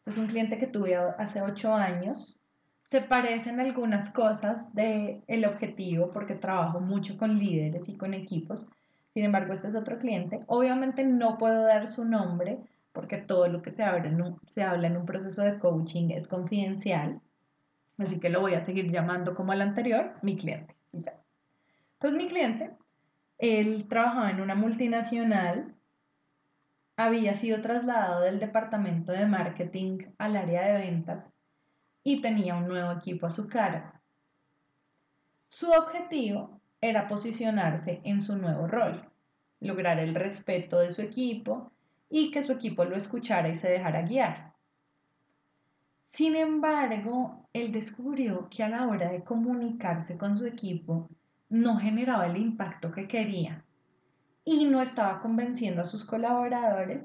[0.07, 2.43] es un cliente que tuve hace ocho años.
[2.83, 8.67] Se parecen algunas cosas del el objetivo porque trabajo mucho con líderes y con equipos.
[9.15, 10.41] Sin embargo, este es otro cliente.
[10.47, 12.59] Obviamente no puedo dar su nombre
[12.93, 16.11] porque todo lo que se habla en un, se habla en un proceso de coaching
[16.11, 17.21] es confidencial.
[17.99, 20.75] Así que lo voy a seguir llamando como el anterior, mi cliente.
[20.93, 22.73] Entonces mi cliente,
[23.39, 25.75] él trabajaba en una multinacional
[27.05, 31.25] había sido trasladado del departamento de marketing al área de ventas
[32.03, 33.91] y tenía un nuevo equipo a su cargo.
[35.49, 39.09] Su objetivo era posicionarse en su nuevo rol,
[39.61, 41.73] lograr el respeto de su equipo
[42.09, 44.53] y que su equipo lo escuchara y se dejara guiar.
[46.13, 51.09] Sin embargo, él descubrió que a la hora de comunicarse con su equipo
[51.49, 53.65] no generaba el impacto que quería
[54.45, 57.03] y no estaba convenciendo a sus colaboradores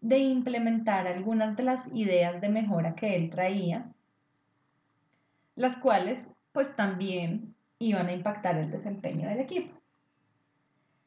[0.00, 3.90] de implementar algunas de las ideas de mejora que él traía,
[5.56, 9.74] las cuales pues también iban a impactar el desempeño del equipo.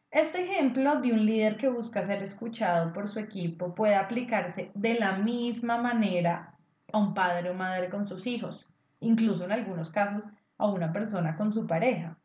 [0.10, 4.94] Este ejemplo de un líder que busca ser escuchado por su equipo puede aplicarse de
[4.96, 6.56] la misma manera
[6.92, 8.70] a un padre o madre con sus hijos,
[9.00, 10.24] incluso en algunos casos
[10.58, 12.18] a una persona con su pareja.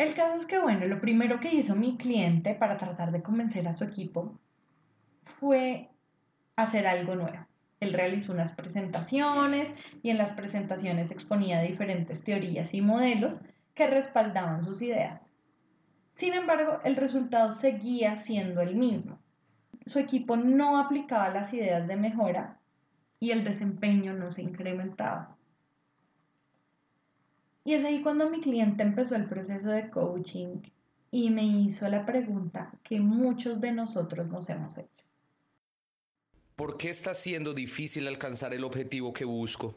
[0.00, 3.68] El caso es que, bueno, lo primero que hizo mi cliente para tratar de convencer
[3.68, 4.34] a su equipo
[5.38, 5.90] fue
[6.56, 7.46] hacer algo nuevo.
[7.80, 9.70] Él realizó unas presentaciones
[10.02, 13.42] y en las presentaciones exponía diferentes teorías y modelos
[13.74, 15.20] que respaldaban sus ideas.
[16.14, 19.18] Sin embargo, el resultado seguía siendo el mismo.
[19.84, 22.58] Su equipo no aplicaba las ideas de mejora
[23.18, 25.36] y el desempeño no se incrementaba.
[27.64, 30.62] Y es ahí cuando mi cliente empezó el proceso de coaching
[31.10, 35.04] y me hizo la pregunta que muchos de nosotros nos hemos hecho.
[36.56, 39.74] ¿Por qué está siendo difícil alcanzar el objetivo que busco?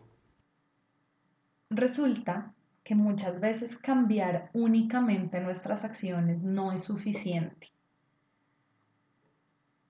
[1.70, 2.54] Resulta
[2.84, 7.72] que muchas veces cambiar únicamente nuestras acciones no es suficiente.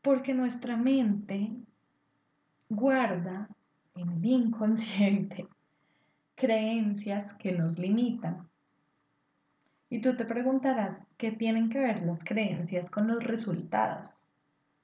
[0.01, 1.51] Porque nuestra mente
[2.69, 3.49] guarda
[3.95, 5.47] en el inconsciente
[6.35, 8.49] creencias que nos limitan.
[9.89, 14.19] Y tú te preguntarás, ¿qué tienen que ver las creencias con los resultados?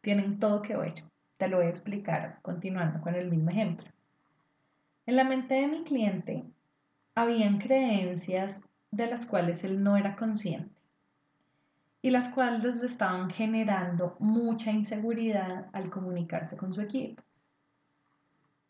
[0.01, 1.03] Tienen todo que ver.
[1.37, 3.87] Te lo voy a explicar continuando con el mismo ejemplo.
[5.05, 6.43] En la mente de mi cliente
[7.15, 10.79] habían creencias de las cuales él no era consciente
[12.01, 17.21] y las cuales le estaban generando mucha inseguridad al comunicarse con su equipo.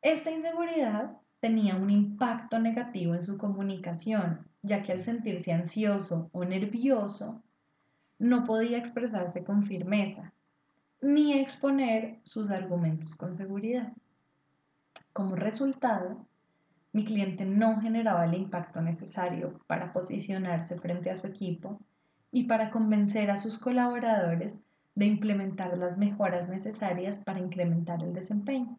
[0.02, 6.44] Esta inseguridad tenía un impacto negativo en su comunicación, ya que al sentirse ansioso o
[6.44, 7.42] nervioso,
[8.18, 10.34] no podía expresarse con firmeza,
[11.02, 13.94] ni exponer sus argumentos con seguridad.
[15.14, 16.26] Como resultado,
[16.92, 21.80] mi cliente no generaba el impacto necesario para posicionarse frente a su equipo
[22.32, 24.54] y para convencer a sus colaboradores
[24.96, 28.78] de implementar las mejoras necesarias para incrementar el desempeño.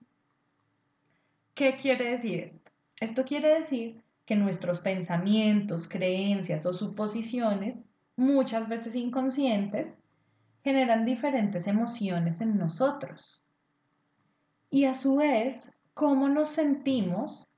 [1.54, 2.70] ¿Qué quiere decir esto?
[3.00, 7.76] Esto quiere decir que nuestros pensamientos, creencias o suposiciones,
[8.16, 9.92] muchas veces inconscientes,
[10.62, 13.42] generan diferentes emociones en nosotros.
[14.70, 17.50] Y a su vez, cómo nos sentimos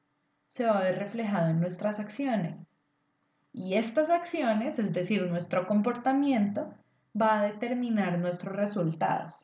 [0.49, 2.57] se va a ver reflejado en nuestras acciones.
[3.53, 6.72] Y estas acciones, es decir, nuestro comportamiento,
[7.20, 9.34] va a determinar nuestros resultados.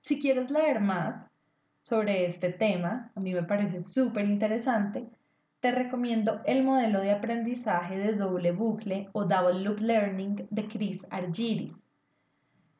[0.00, 1.26] Si quieres leer más,
[1.86, 5.08] sobre este tema, a mí me parece súper interesante,
[5.60, 11.06] te recomiendo el modelo de aprendizaje de doble bucle o Double Loop Learning de Chris
[11.10, 11.72] Argyris.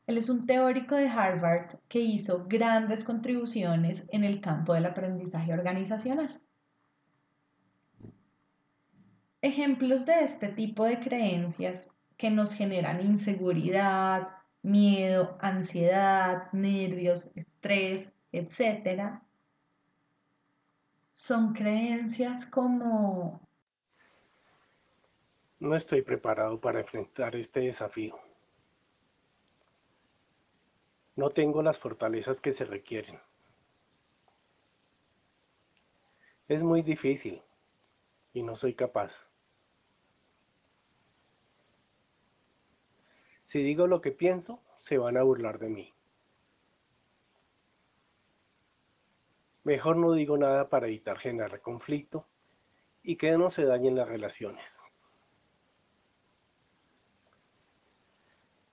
[0.07, 5.53] Él es un teórico de Harvard que hizo grandes contribuciones en el campo del aprendizaje
[5.53, 6.41] organizacional.
[9.41, 11.87] Ejemplos de este tipo de creencias
[12.17, 14.27] que nos generan inseguridad,
[14.63, 19.23] miedo, ansiedad, nervios, estrés, etcétera,
[21.13, 23.47] son creencias como
[25.59, 28.19] no estoy preparado para enfrentar este desafío.
[31.15, 33.19] No tengo las fortalezas que se requieren.
[36.47, 37.41] Es muy difícil
[38.33, 39.31] y no soy capaz.
[43.41, 45.96] Si digo lo que pienso, se van a burlar de mí.
[49.67, 52.25] Mejor no digo nada para evitar generar conflicto
[53.03, 54.79] y que no se dañen las relaciones.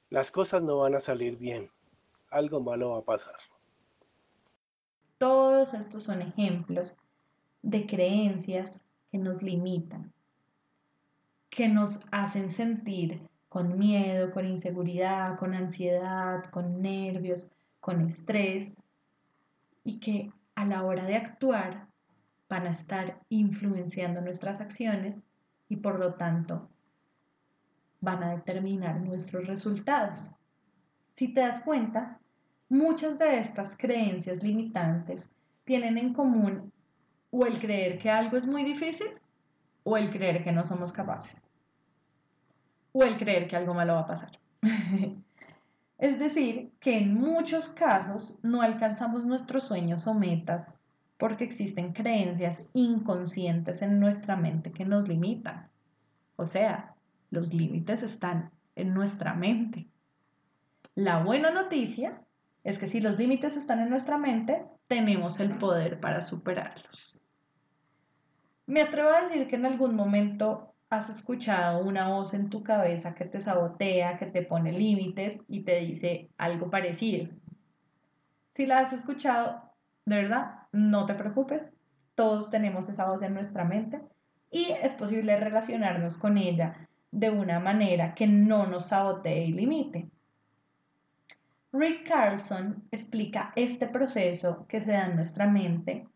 [0.09, 1.69] Las cosas no van a salir bien,
[2.31, 3.35] algo malo va a pasar.
[5.19, 6.95] Todos estos son ejemplos
[7.63, 8.81] de creencias
[9.11, 10.13] que nos limitan,
[11.51, 17.49] que nos hacen sentir con miedo, con inseguridad, con ansiedad, con nervios,
[17.81, 18.77] con estrés
[19.83, 21.87] y que a la hora de actuar
[22.49, 25.21] van a estar influenciando nuestras acciones
[25.69, 26.69] y por lo tanto
[28.01, 30.31] van a determinar nuestros resultados.
[31.17, 32.19] Si te das cuenta,
[32.69, 35.31] muchas de estas creencias limitantes
[35.65, 36.73] tienen en común
[37.31, 39.09] o el creer que algo es muy difícil
[39.83, 41.43] o el creer que no somos capaces
[42.93, 44.39] o el creer que algo malo va a pasar.
[45.99, 50.77] Es decir, que en muchos casos no alcanzamos nuestros sueños o metas
[51.19, 55.69] porque existen creencias inconscientes en nuestra mente que nos limitan.
[56.37, 56.95] O sea,
[57.31, 59.87] los límites están en nuestra mente.
[60.97, 62.21] La buena noticia
[62.65, 67.19] es que si los límites están en nuestra mente, tenemos el poder para superarlos.
[68.67, 73.15] Me atrevo a decir que en algún momento has escuchado una voz en tu cabeza
[73.15, 77.29] que te sabotea, que te pone límites y te dice algo parecido.
[78.55, 79.63] Si la has escuchado,
[80.05, 81.63] de verdad, no te preocupes,
[82.15, 84.01] todos tenemos esa voz en nuestra mente
[84.51, 90.09] y es posible relacionarnos con ella de una manera que no nos sabotee y limite.
[91.73, 96.07] Rick Carlson explica este proceso que se da en nuestra mente,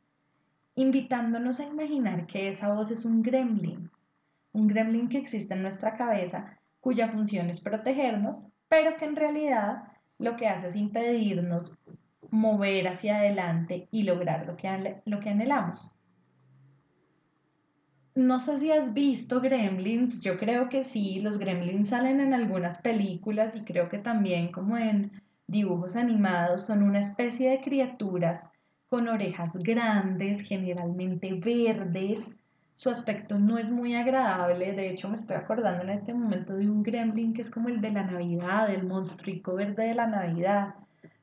[0.77, 3.91] invitándonos a imaginar que esa voz es un gremlin,
[4.59, 9.85] un gremlin que existe en nuestra cabeza cuya función es protegernos, pero que en realidad
[10.19, 11.73] lo que hace es impedirnos
[12.31, 15.91] mover hacia adelante y lograr lo que, lo que anhelamos.
[18.15, 22.79] no sé si has visto Gremlins, yo creo que sí, los Gremlins salen en algunas
[22.79, 25.13] películas y creo que también como en
[25.47, 28.51] dibujos animados son una especie de criaturas
[28.89, 32.31] con orejas grandes, generalmente verdes.
[32.79, 36.71] Su aspecto no es muy agradable, de hecho me estoy acordando en este momento de
[36.71, 40.77] un gremlin que es como el de la Navidad, el monstruico verde de la Navidad.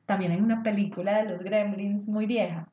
[0.04, 2.68] También hay una película de los gremlins muy vieja.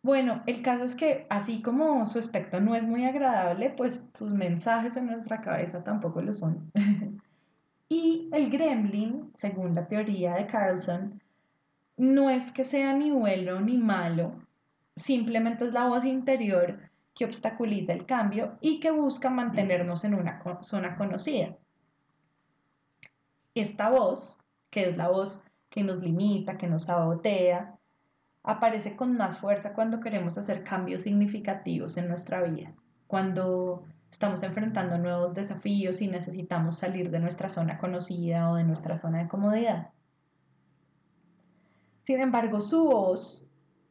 [0.00, 4.32] Bueno, el caso es que así como su aspecto no es muy agradable, pues sus
[4.32, 6.70] mensajes en nuestra cabeza tampoco lo son.
[7.88, 11.20] y el gremlin, según la teoría de Carlson,
[11.96, 14.34] no es que sea ni bueno ni malo,
[14.94, 16.78] simplemente es la voz interior
[17.16, 21.56] que obstaculiza el cambio y que busca mantenernos en una zona conocida.
[23.54, 24.38] Esta voz,
[24.70, 25.40] que es la voz
[25.70, 27.74] que nos limita, que nos sabotea,
[28.42, 32.74] aparece con más fuerza cuando queremos hacer cambios significativos en nuestra vida,
[33.06, 38.98] cuando estamos enfrentando nuevos desafíos y necesitamos salir de nuestra zona conocida o de nuestra
[38.98, 39.88] zona de comodidad.
[42.04, 43.42] Sin embargo, su voz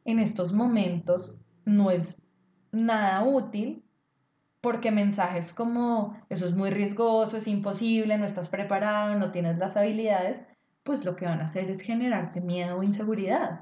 [0.04, 2.22] en estos momentos no es
[2.76, 3.82] nada útil
[4.60, 9.76] porque mensajes como eso es muy riesgoso, es imposible, no estás preparado, no tienes las
[9.76, 10.40] habilidades,
[10.82, 13.60] pues lo que van a hacer es generarte miedo o inseguridad.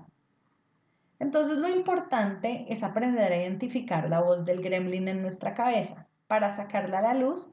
[1.18, 6.50] Entonces lo importante es aprender a identificar la voz del gremlin en nuestra cabeza para
[6.50, 7.50] sacarla a la luz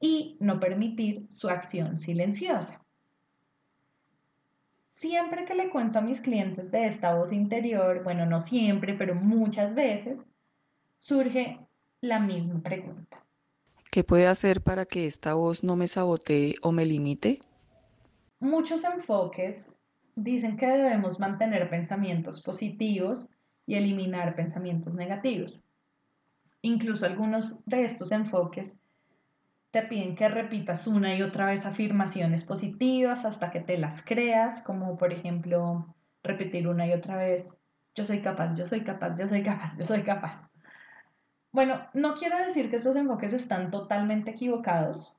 [0.00, 2.82] y no permitir su acción silenciosa.
[4.96, 9.14] Siempre que le cuento a mis clientes de esta voz interior, bueno, no siempre, pero
[9.14, 10.18] muchas veces,
[11.04, 11.58] surge
[12.00, 13.22] la misma pregunta.
[13.90, 17.40] ¿Qué puede hacer para que esta voz no me sabotee o me limite?
[18.40, 19.74] Muchos enfoques
[20.16, 23.28] dicen que debemos mantener pensamientos positivos
[23.66, 25.60] y eliminar pensamientos negativos.
[26.62, 28.72] Incluso algunos de estos enfoques
[29.72, 34.62] te piden que repitas una y otra vez afirmaciones positivas hasta que te las creas,
[34.62, 37.46] como por ejemplo repetir una y otra vez,
[37.94, 40.53] yo soy capaz, yo soy capaz, yo soy capaz, yo soy capaz.
[41.54, 45.14] Bueno, no quiero decir que estos enfoques están totalmente equivocados,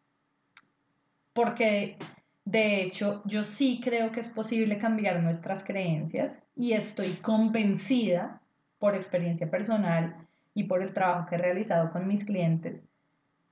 [1.31, 1.97] porque
[2.43, 8.41] de hecho, yo sí creo que es posible cambiar nuestras creencias y estoy convencida
[8.79, 12.81] por experiencia personal y por el trabajo que he realizado con mis clientes,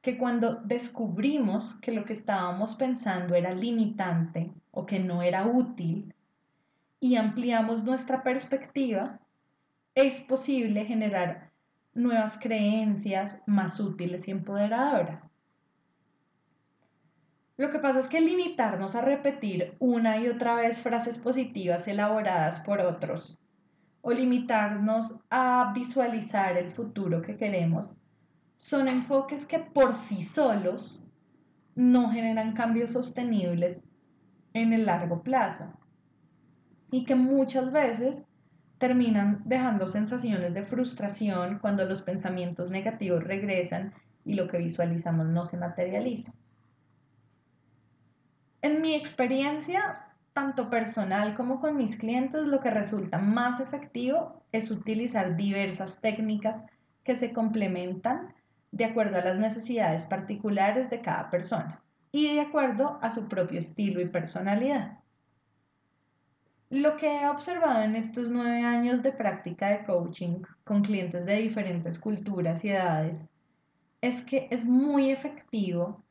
[0.01, 6.13] que cuando descubrimos que lo que estábamos pensando era limitante o que no era útil
[6.99, 9.21] y ampliamos nuestra perspectiva,
[9.95, 11.52] es posible generar
[11.93, 15.23] nuevas creencias más útiles y empoderadoras.
[17.55, 22.59] Lo que pasa es que limitarnos a repetir una y otra vez frases positivas elaboradas
[22.61, 23.37] por otros
[24.01, 27.93] o limitarnos a visualizar el futuro que queremos
[28.57, 31.03] son enfoques que por sí solos
[31.75, 33.77] no generan cambios sostenibles
[34.53, 35.71] en el largo plazo
[36.91, 38.21] y que muchas veces
[38.83, 43.93] terminan dejando sensaciones de frustración cuando los pensamientos negativos regresan
[44.25, 46.33] y lo que visualizamos no se materializa.
[48.61, 54.69] En mi experiencia, tanto personal como con mis clientes, lo que resulta más efectivo es
[54.69, 56.61] utilizar diversas técnicas
[57.05, 58.33] que se complementan
[58.73, 61.81] de acuerdo a las necesidades particulares de cada persona
[62.11, 64.97] y de acuerdo a su propio estilo y personalidad.
[66.73, 71.35] Lo que he observado en estos nueve años de práctica de coaching con clientes de
[71.35, 73.19] diferentes culturas y edades
[74.01, 76.03] es que es muy efectivo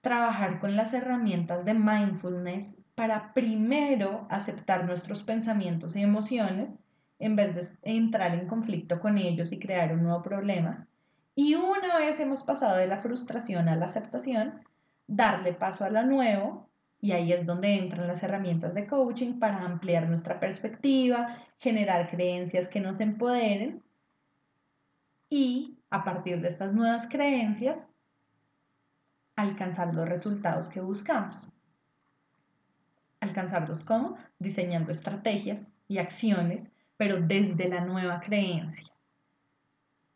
[0.00, 6.78] trabajar con las herramientas de mindfulness para primero aceptar nuestros pensamientos y emociones
[7.18, 10.88] en vez de entrar en conflicto con ellos y crear un nuevo problema.
[11.34, 14.62] Y una vez hemos pasado de la frustración a la aceptación,
[15.06, 16.70] darle paso a lo nuevo
[17.04, 22.66] y ahí es donde entran las herramientas de coaching para ampliar nuestra perspectiva, generar creencias
[22.66, 23.82] que nos empoderen
[25.28, 27.78] y a partir de estas nuevas creencias
[29.36, 31.46] alcanzar los resultados que buscamos.
[33.20, 34.16] ¿Alcanzarlos cómo?
[34.38, 36.62] Diseñando estrategias y acciones,
[36.96, 38.94] pero desde la nueva creencia.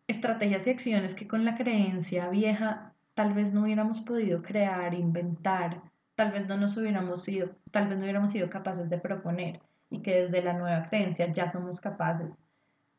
[0.07, 5.83] Estrategias y acciones que con la creencia vieja tal vez no hubiéramos podido crear, inventar,
[6.19, 10.03] tal vez no nos hubiéramos sido, tal vez no hubiéramos sido capaces de proponer y
[10.03, 12.41] que desde la nueva creencia ya somos capaces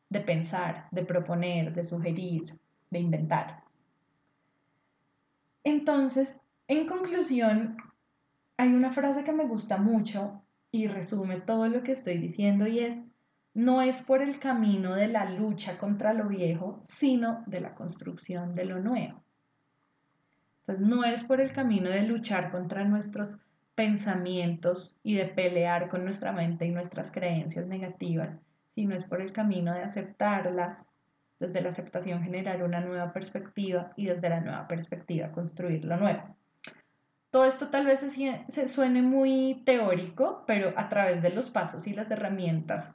[0.08, 2.58] de pensar, de proponer, de sugerir,
[2.88, 3.62] de inventar.
[5.64, 7.76] Entonces, en conclusión,
[8.56, 10.42] hay una frase que me gusta mucho
[10.72, 13.06] y resume todo lo que estoy diciendo y es,
[13.52, 18.54] no es por el camino de la lucha contra lo viejo, sino de la construcción
[18.54, 19.22] de lo nuevo.
[20.70, 23.38] Entonces, no es por el camino de luchar contra nuestros
[23.74, 28.38] pensamientos y de pelear con nuestra mente y nuestras creencias negativas,
[28.76, 30.78] sino es por el camino de aceptarlas,
[31.40, 36.36] desde la aceptación generar una nueva perspectiva y desde la nueva perspectiva construir lo nuevo.
[37.30, 41.88] Todo esto tal vez se, se suene muy teórico, pero a través de los pasos
[41.88, 42.88] y las herramientas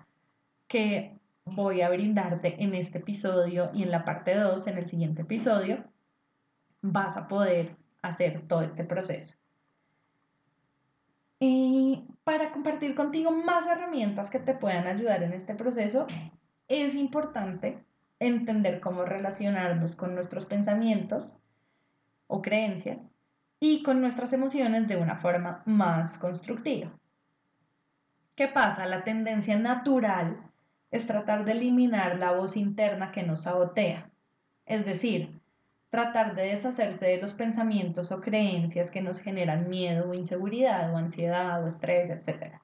[0.70, 5.24] que voy a brindarte en este episodio y en la parte 2, en el siguiente
[5.24, 5.84] episodio,
[6.92, 9.36] vas a poder hacer todo este proceso.
[11.40, 16.08] Y para compartir contigo más herramientas que te puedan ayudar en este proceso,
[16.68, 17.84] es importante
[18.20, 21.38] entender cómo relacionarnos con nuestros pensamientos
[22.28, 23.10] o creencias
[23.60, 26.92] y con nuestras emociones de una forma más constructiva.
[28.36, 28.86] ¿Qué pasa?
[28.86, 30.38] La tendencia natural
[30.92, 34.10] es tratar de eliminar la voz interna que nos sabotea,
[34.66, 35.40] es decir,
[35.96, 40.98] tratar de deshacerse de los pensamientos o creencias que nos generan miedo o inseguridad o
[40.98, 42.60] ansiedad o estrés, etc.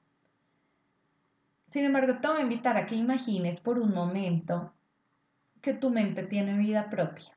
[1.70, 4.74] Sin embargo, te voy a invitar a que imagines por un momento
[5.62, 7.34] que tu mente tiene vida propia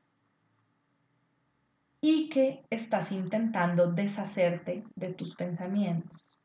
[2.02, 6.38] y que estás intentando deshacerte de tus pensamientos.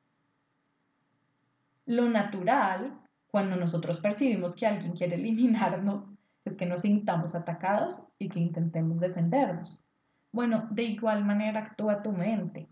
[1.86, 6.10] Lo natural, cuando nosotros percibimos que alguien quiere eliminarnos,
[6.46, 9.84] es que nos sintamos atacados y que intentemos defendernos.
[10.32, 12.68] Bueno, de igual manera actúa tu mente.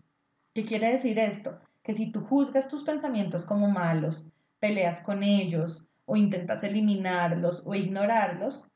[0.54, 1.60] ¿Qué quiere decir esto?
[1.82, 4.24] Que si tú juzgas tus pensamientos como malos,
[4.58, 8.66] peleas con ellos o intentas eliminarlos o ignorarlos,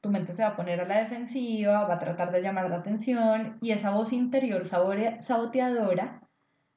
[0.00, 2.76] tu mente se va a poner a la defensiva, va a tratar de llamar la
[2.76, 6.22] atención y esa voz interior saboteadora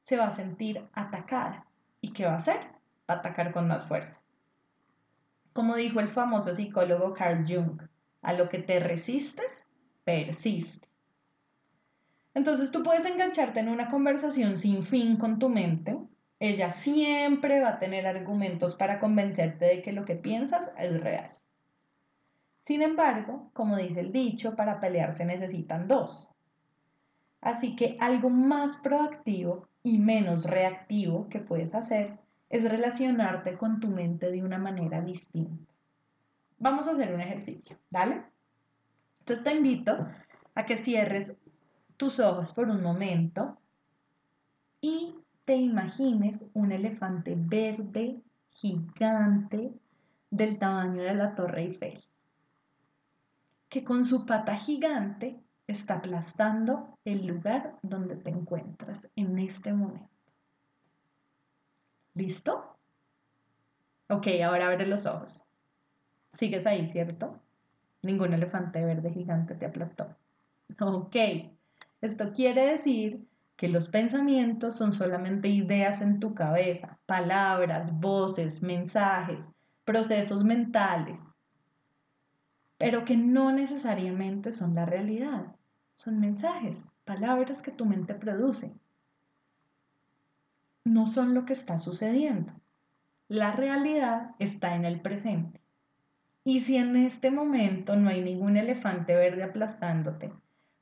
[0.03, 1.65] se va a sentir atacada.
[2.01, 2.57] ¿Y qué va a hacer?
[3.09, 4.22] Va a atacar con más fuerza.
[5.53, 7.81] Como dijo el famoso psicólogo Carl Jung,
[8.21, 9.63] a lo que te resistes,
[10.03, 10.87] persiste.
[12.33, 15.97] Entonces tú puedes engancharte en una conversación sin fin con tu mente.
[16.39, 21.37] Ella siempre va a tener argumentos para convencerte de que lo que piensas es real.
[22.63, 26.27] Sin embargo, como dice el dicho, para pelear se necesitan dos.
[27.41, 32.17] Así que algo más proactivo y menos reactivo que puedes hacer
[32.53, 35.73] es relacionarte con tu mente de una manera distinta.
[36.59, 38.23] Vamos a hacer un ejercicio, ¿vale?
[39.21, 40.07] Entonces te invito
[40.53, 41.35] a que cierres
[41.97, 43.57] tus ojos por un momento
[44.81, 49.73] y te imagines un elefante verde gigante
[50.29, 52.03] del tamaño de la Torre Eiffel,
[53.67, 60.12] que con su pata gigante está aplastando el lugar donde te encuentras en este momento.
[62.15, 62.77] ¿Listo?
[64.09, 65.43] Ok, ahora abre los ojos.
[66.33, 67.39] Sigues ahí, ¿cierto?
[68.03, 70.15] Ningún elefante verde gigante te aplastó.
[70.79, 71.15] Ok,
[72.01, 79.39] esto quiere decir que los pensamientos son solamente ideas en tu cabeza, palabras, voces, mensajes,
[79.83, 81.19] procesos mentales,
[82.77, 85.55] pero que no necesariamente son la realidad.
[85.95, 88.73] Son mensajes, palabras que tu mente produce
[90.83, 92.53] no son lo que está sucediendo.
[93.27, 95.61] La realidad está en el presente.
[96.43, 100.33] Y si en este momento no hay ningún elefante verde aplastándote,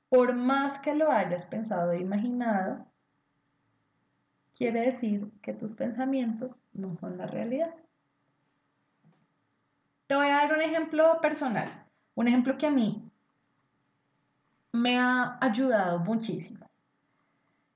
[0.10, 2.86] por más que lo hayas pensado e imaginado,
[4.56, 7.74] quiere decir que tus pensamientos no son la realidad.
[10.08, 11.86] Te voy a dar un ejemplo personal,
[12.16, 13.10] un ejemplo que a mí
[14.72, 16.70] me ha ayudado muchísimo.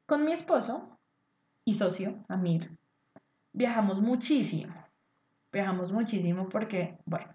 [0.05, 0.94] Con mi esposo
[1.65, 2.71] y socio, Amir,
[3.51, 4.73] viajamos muchísimo.
[5.51, 7.27] Viajamos muchísimo porque, bueno,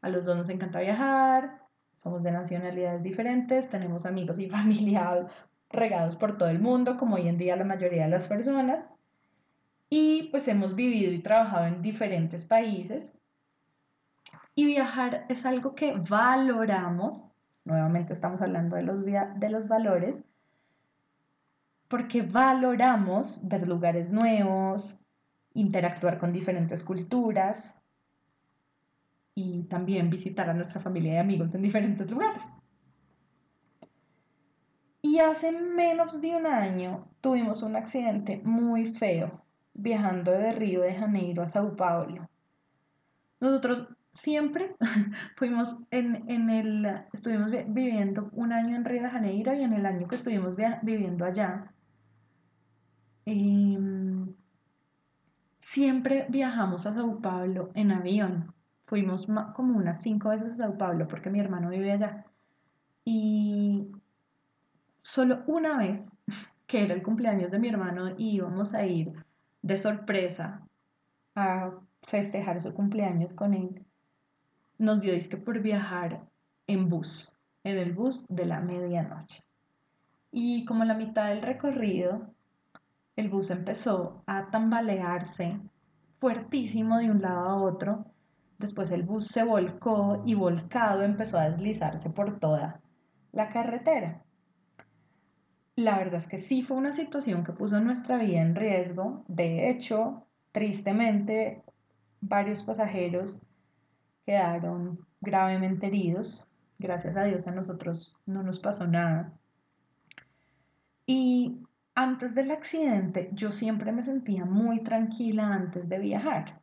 [0.00, 1.60] a los dos nos encanta viajar,
[1.96, 5.26] somos de nacionalidades diferentes, tenemos amigos y familia
[5.68, 8.88] regados por todo el mundo, como hoy en día la mayoría de las personas.
[9.90, 13.14] Y pues hemos vivido y trabajado en diferentes países.
[14.54, 17.26] Y viajar es algo que valoramos.
[17.64, 20.24] Nuevamente estamos hablando de los, de los valores
[21.88, 25.00] porque valoramos ver lugares nuevos,
[25.54, 27.74] interactuar con diferentes culturas
[29.34, 32.44] y también visitar a nuestra familia y amigos en diferentes lugares.
[35.00, 40.94] Y hace menos de un año tuvimos un accidente muy feo viajando de Río de
[40.94, 42.28] Janeiro a Sao Paulo.
[43.40, 44.74] Nosotros siempre
[45.36, 49.86] fuimos en, en, el, estuvimos viviendo un año en Río de Janeiro y en el
[49.86, 51.72] año que estuvimos viviendo allá,
[53.30, 54.34] Em,
[55.60, 58.54] siempre viajamos a Sao Paulo en avión.
[58.86, 62.24] Fuimos como unas cinco veces a Sao Paulo porque mi hermano vive allá.
[63.04, 63.92] Y
[65.02, 66.08] solo una vez,
[66.66, 69.12] que era el cumpleaños de mi hermano, y íbamos a ir
[69.60, 70.62] de sorpresa
[71.34, 71.72] a
[72.02, 73.84] festejar su cumpleaños con él,
[74.78, 76.22] nos dio disque por viajar
[76.66, 77.30] en bus,
[77.62, 79.44] en el bus de la medianoche.
[80.32, 82.32] Y como la mitad del recorrido,
[83.18, 85.58] el bus empezó a tambalearse
[86.20, 88.06] fuertísimo de un lado a otro.
[88.58, 92.80] Después el bus se volcó y volcado empezó a deslizarse por toda
[93.32, 94.22] la carretera.
[95.74, 99.24] La verdad es que sí fue una situación que puso nuestra vida en riesgo.
[99.26, 101.64] De hecho, tristemente,
[102.20, 103.40] varios pasajeros
[104.26, 106.46] quedaron gravemente heridos.
[106.78, 109.32] Gracias a Dios a nosotros no nos pasó nada.
[111.04, 111.58] Y
[111.98, 116.60] antes del accidente yo siempre me sentía muy tranquila antes de viajar.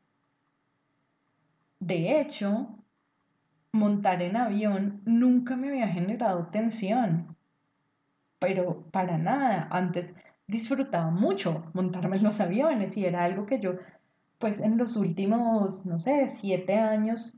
[1.82, 2.70] De hecho,
[3.74, 7.36] montar en avión nunca me había generado tensión,
[8.40, 9.68] pero para nada.
[9.72, 10.16] Antes
[10.48, 13.74] disfrutaba mucho montarme en los aviones y era algo que yo,
[14.40, 17.38] pues en los últimos, no sé, siete años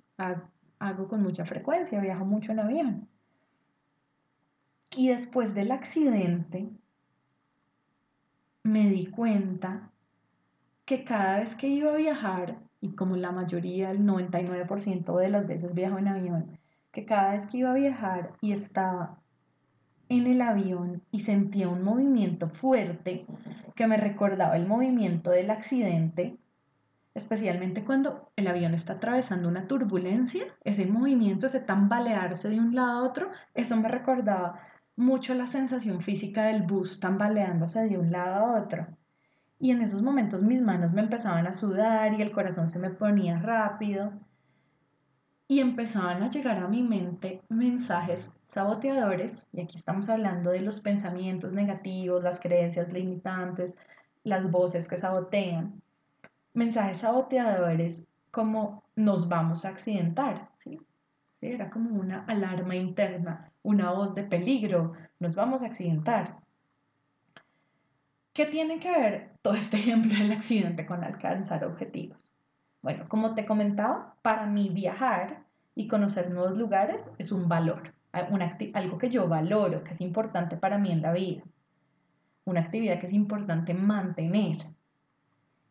[0.77, 3.09] hago con mucha frecuencia, viajo mucho en avión.
[4.95, 6.69] Y después del accidente,
[8.67, 9.89] me di cuenta
[10.85, 15.47] que cada vez que iba a viajar, y como la mayoría, el 99% de las
[15.47, 16.59] veces viajo en avión,
[16.91, 19.17] que cada vez que iba a viajar y estaba
[20.09, 23.25] en el avión y sentía un movimiento fuerte
[23.75, 26.37] que me recordaba el movimiento del accidente,
[27.13, 32.99] especialmente cuando el avión está atravesando una turbulencia, ese movimiento, ese tambalearse de un lado
[32.99, 34.59] a otro, eso me recordaba
[34.97, 38.87] mucho la sensación física del bus tambaleándose de un lado a otro.
[39.59, 42.89] Y en esos momentos mis manos me empezaban a sudar y el corazón se me
[42.89, 44.11] ponía rápido.
[45.47, 50.81] Y empezaban a llegar a mi mente mensajes saboteadores, y aquí estamos hablando de los
[50.81, 53.73] pensamientos negativos, las creencias limitantes,
[54.25, 55.81] las voces que sabotean.
[56.53, 57.95] Mensajes saboteadores
[58.31, 60.49] como nos vamos a accidentar,
[61.39, 61.47] ¿sí?
[61.47, 66.37] Era como una alarma interna, una voz de peligro, nos vamos a accidentar.
[68.33, 72.17] ¿Qué tiene que ver todo este ejemplo del accidente con alcanzar objetivos?
[72.81, 75.43] Bueno, como te comentaba, para mí viajar
[75.75, 80.77] y conocer nuevos lugares es un valor, algo que yo valoro, que es importante para
[80.77, 81.43] mí en la vida,
[82.45, 84.57] una actividad que es importante mantener.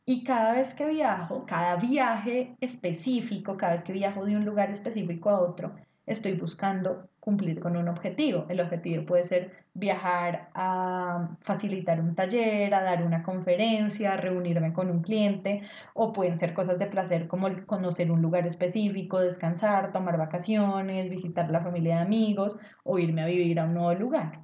[0.09, 4.71] Y cada vez que viajo, cada viaje específico, cada vez que viajo de un lugar
[4.71, 5.75] específico a otro,
[6.07, 8.47] estoy buscando cumplir con un objetivo.
[8.49, 14.91] El objetivo puede ser viajar a facilitar un taller, a dar una conferencia, reunirme con
[14.91, 20.17] un cliente, o pueden ser cosas de placer como conocer un lugar específico, descansar, tomar
[20.19, 24.39] vacaciones, visitar la familia de amigos o irme a vivir a un nuevo lugar.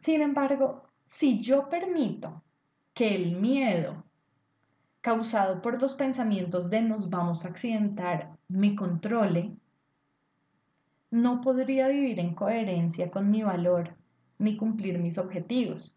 [0.00, 2.42] Sin embargo, si yo permito
[2.94, 4.04] que el miedo
[5.00, 9.52] causado por los pensamientos de nos vamos a accidentar me controle,
[11.10, 13.96] no podría vivir en coherencia con mi valor
[14.38, 15.96] ni cumplir mis objetivos.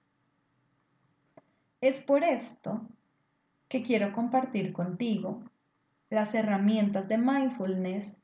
[1.81, 2.81] Es por esto
[3.67, 5.43] que quiero compartir contigo
[6.09, 8.15] las herramientas de mindfulness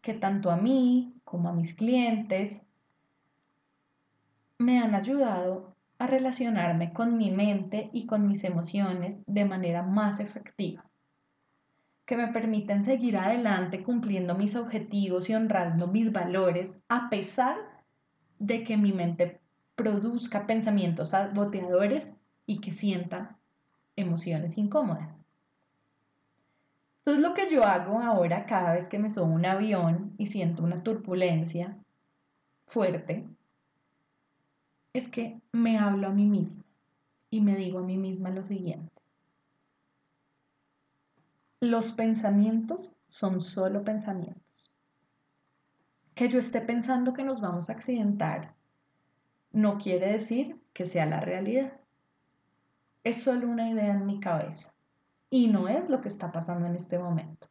[0.00, 2.60] que tanto a mí como a mis clientes
[4.58, 5.71] me han ayudado
[6.02, 10.84] a relacionarme con mi mente y con mis emociones de manera más efectiva,
[12.04, 17.56] que me permiten seguir adelante cumpliendo mis objetivos y honrando mis valores a pesar
[18.40, 19.40] de que mi mente
[19.76, 23.36] produzca pensamientos saboteadores y que sienta
[23.94, 25.24] emociones incómodas.
[26.98, 30.26] Entonces lo que yo hago ahora cada vez que me subo a un avión y
[30.26, 31.76] siento una turbulencia
[32.66, 33.24] fuerte
[34.92, 36.64] es que me hablo a mí misma
[37.30, 38.92] y me digo a mí misma lo siguiente.
[41.60, 44.42] Los pensamientos son solo pensamientos.
[46.14, 48.54] Que yo esté pensando que nos vamos a accidentar
[49.52, 51.72] no quiere decir que sea la realidad.
[53.04, 54.72] Es solo una idea en mi cabeza
[55.28, 57.48] y no es lo que está pasando en este momento.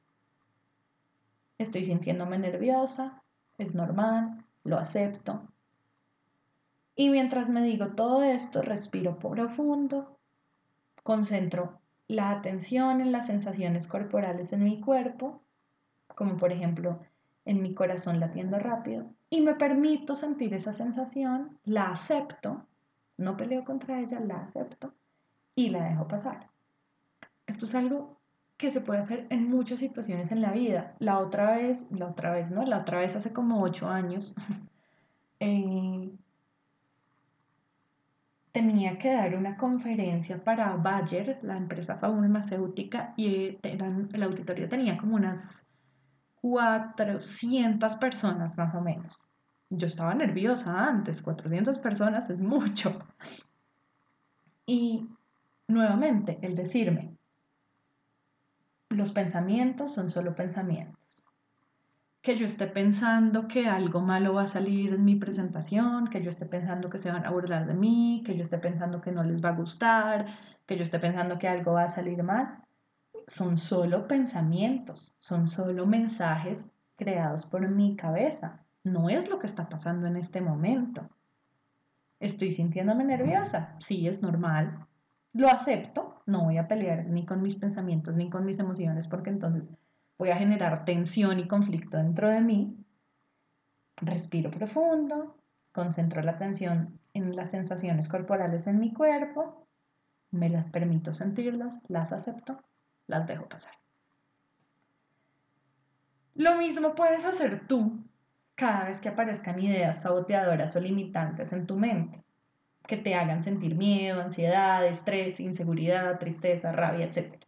[1.57, 3.21] Estoy sintiéndome nerviosa,
[3.57, 5.50] es normal, lo acepto,
[7.01, 10.19] y mientras me digo todo esto, respiro profundo,
[11.01, 15.41] concentro la atención en las sensaciones corporales en mi cuerpo,
[16.13, 16.99] como por ejemplo
[17.43, 22.67] en mi corazón latiendo rápido, y me permito sentir esa sensación, la acepto,
[23.17, 24.93] no peleo contra ella, la acepto
[25.55, 26.49] y la dejo pasar.
[27.47, 28.19] Esto es algo
[28.57, 30.93] que se puede hacer en muchas situaciones en la vida.
[30.99, 32.63] La otra vez, la otra vez, ¿no?
[32.63, 34.35] La otra vez hace como ocho años,
[35.39, 36.11] eh,
[38.51, 45.15] tenía que dar una conferencia para Bayer, la empresa farmacéutica, y el auditorio tenía como
[45.15, 45.63] unas
[46.41, 49.19] 400 personas más o menos.
[49.69, 52.99] Yo estaba nerviosa antes, 400 personas es mucho.
[54.65, 55.07] Y
[55.67, 57.15] nuevamente, el decirme,
[58.89, 61.25] los pensamientos son solo pensamientos.
[62.21, 66.29] Que yo esté pensando que algo malo va a salir en mi presentación, que yo
[66.29, 69.23] esté pensando que se van a burlar de mí, que yo esté pensando que no
[69.23, 70.27] les va a gustar,
[70.67, 72.59] que yo esté pensando que algo va a salir mal,
[73.27, 76.65] son solo pensamientos, son solo mensajes
[76.95, 78.59] creados por mi cabeza.
[78.83, 81.09] No es lo que está pasando en este momento.
[82.19, 84.85] Estoy sintiéndome nerviosa, sí, es normal,
[85.33, 89.29] lo acepto, no voy a pelear ni con mis pensamientos ni con mis emociones porque
[89.29, 89.69] entonces
[90.21, 92.77] voy a generar tensión y conflicto dentro de mí.
[93.97, 95.35] Respiro profundo,
[95.71, 99.65] concentro la atención en las sensaciones corporales en mi cuerpo,
[100.29, 102.61] me las permito sentirlas, las acepto,
[103.07, 103.73] las dejo pasar.
[106.35, 108.03] Lo mismo puedes hacer tú
[108.53, 112.23] cada vez que aparezcan ideas saboteadoras o limitantes en tu mente
[112.85, 117.43] que te hagan sentir miedo, ansiedad, estrés, inseguridad, tristeza, rabia, etc.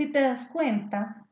[0.00, 1.26] Si te das cuenta,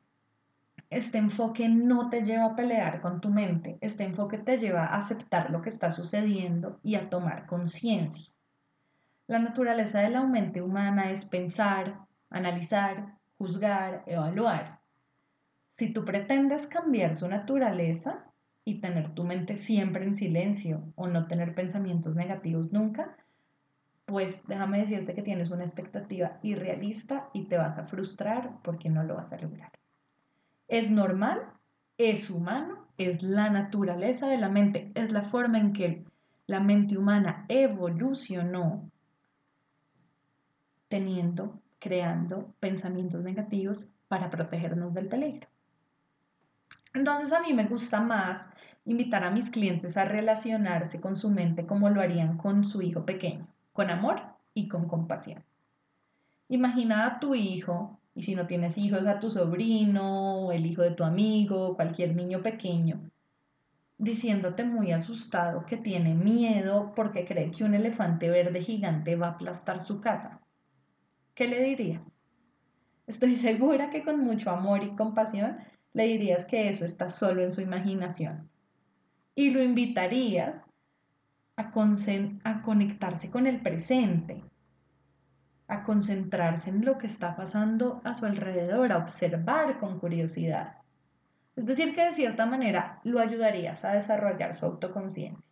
[0.90, 4.98] este enfoque no te lleva a pelear con tu mente, este enfoque te lleva a
[4.98, 8.30] aceptar lo que está sucediendo y a tomar conciencia.
[9.26, 14.80] La naturaleza de la mente humana es pensar, analizar, juzgar, evaluar.
[15.78, 18.26] Si tú pretendes cambiar su naturaleza,
[18.66, 23.16] y tener tu mente siempre en silencio o no tener pensamientos negativos nunca,
[24.08, 29.02] pues déjame decirte que tienes una expectativa irrealista y te vas a frustrar porque no
[29.02, 29.70] lo vas a lograr.
[30.66, 31.42] Es normal,
[31.98, 36.06] es humano, es la naturaleza de la mente, es la forma en que
[36.46, 38.90] la mente humana evolucionó
[40.88, 45.48] teniendo, creando pensamientos negativos para protegernos del peligro.
[46.94, 48.48] Entonces a mí me gusta más
[48.86, 53.04] invitar a mis clientes a relacionarse con su mente como lo harían con su hijo
[53.04, 53.46] pequeño,
[53.78, 54.20] con amor
[54.54, 55.44] y con compasión.
[56.48, 60.90] Imagina a tu hijo, y si no tienes hijos, a tu sobrino, el hijo de
[60.90, 63.08] tu amigo, cualquier niño pequeño,
[63.96, 69.30] diciéndote muy asustado que tiene miedo porque cree que un elefante verde gigante va a
[69.34, 70.40] aplastar su casa.
[71.36, 72.02] ¿Qué le dirías?
[73.06, 75.56] Estoy segura que con mucho amor y compasión
[75.92, 78.50] le dirías que eso está solo en su imaginación.
[79.36, 80.67] Y lo invitarías
[81.58, 84.42] a, a conectarse con el presente,
[85.66, 90.76] a concentrarse en lo que está pasando a su alrededor, a observar con curiosidad.
[91.56, 95.44] Es decir, que de cierta manera lo ayudarías a desarrollar su autoconciencia.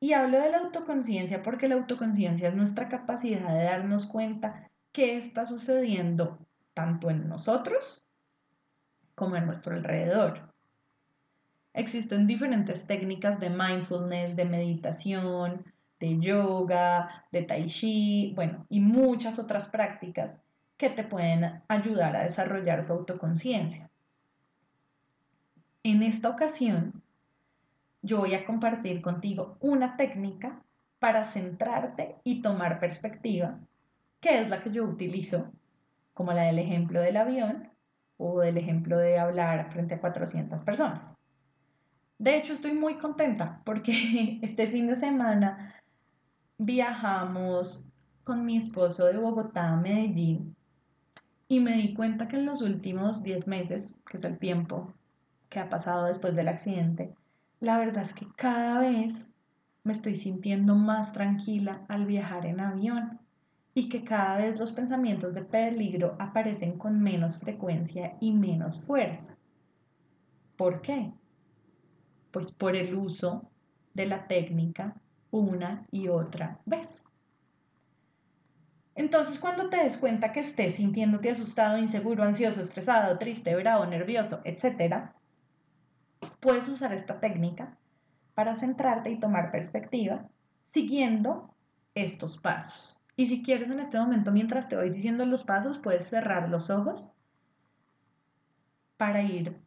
[0.00, 5.16] Y hablo de la autoconciencia porque la autoconciencia es nuestra capacidad de darnos cuenta qué
[5.16, 6.38] está sucediendo
[6.74, 8.04] tanto en nosotros
[9.14, 10.54] como en nuestro alrededor.
[11.76, 15.62] Existen diferentes técnicas de mindfulness, de meditación,
[16.00, 20.40] de yoga, de tai chi, bueno, y muchas otras prácticas
[20.78, 23.90] que te pueden ayudar a desarrollar tu autoconciencia.
[25.82, 27.02] En esta ocasión,
[28.00, 30.62] yo voy a compartir contigo una técnica
[30.98, 33.58] para centrarte y tomar perspectiva,
[34.20, 35.52] que es la que yo utilizo,
[36.14, 37.68] como la del ejemplo del avión,
[38.16, 41.15] o del ejemplo de hablar frente a 400 personas.
[42.18, 45.74] De hecho, estoy muy contenta porque este fin de semana
[46.58, 47.84] viajamos
[48.24, 50.56] con mi esposo de Bogotá a Medellín
[51.48, 54.92] y me di cuenta que en los últimos 10 meses, que es el tiempo
[55.48, 57.14] que ha pasado después del accidente,
[57.60, 59.30] la verdad es que cada vez
[59.84, 63.20] me estoy sintiendo más tranquila al viajar en avión
[63.74, 69.36] y que cada vez los pensamientos de peligro aparecen con menos frecuencia y menos fuerza.
[70.56, 71.12] ¿Por qué?
[72.36, 73.50] Pues por el uso
[73.94, 74.94] de la técnica
[75.30, 77.02] una y otra vez.
[78.94, 84.42] Entonces, cuando te des cuenta que estés sintiéndote asustado, inseguro, ansioso, estresado, triste, bravo, nervioso,
[84.44, 85.12] etc.,
[86.38, 87.78] puedes usar esta técnica
[88.34, 90.28] para centrarte y tomar perspectiva
[90.74, 91.54] siguiendo
[91.94, 92.98] estos pasos.
[93.16, 96.68] Y si quieres en este momento, mientras te voy diciendo los pasos, puedes cerrar los
[96.68, 97.10] ojos
[98.98, 99.58] para ir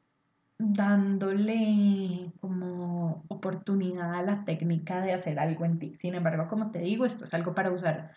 [0.59, 5.95] dándole como oportunidad a la técnica de hacer algo en ti.
[5.97, 8.11] Sin embargo, como te digo, esto es algo para usar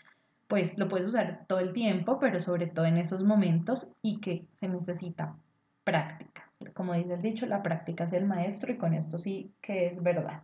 [0.52, 4.44] pues lo puedes usar todo el tiempo, pero sobre todo en esos momentos y que
[4.60, 5.34] se necesita
[5.82, 6.52] práctica.
[6.74, 10.02] Como dice el dicho, la práctica es el maestro y con esto sí que es
[10.02, 10.42] verdad.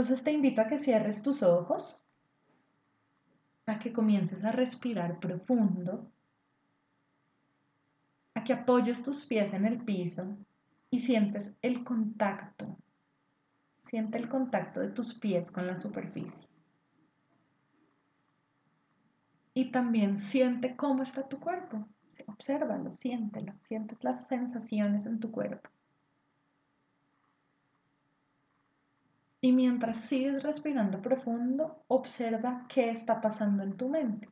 [0.00, 1.98] Entonces te invito a que cierres tus ojos,
[3.66, 6.10] a que comiences a respirar profundo,
[8.32, 10.38] a que apoyes tus pies en el piso
[10.90, 12.78] y sientes el contacto.
[13.84, 16.48] Siente el contacto de tus pies con la superficie.
[19.52, 21.86] Y también siente cómo está tu cuerpo.
[22.26, 25.68] Obsérvalo, siéntelo, sientes las sensaciones en tu cuerpo.
[29.40, 34.28] Y mientras sigues respirando profundo, observa qué está pasando en tu mente.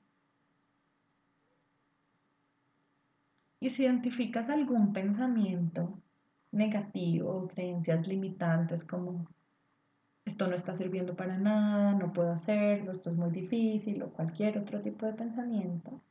[3.61, 5.99] Y si identificas algún pensamiento
[6.53, 9.27] negativo creencias limitantes como
[10.25, 14.59] esto no está sirviendo para nada, no puedo hacerlo, esto es muy difícil o cualquier
[14.59, 16.03] otro tipo de pensamiento,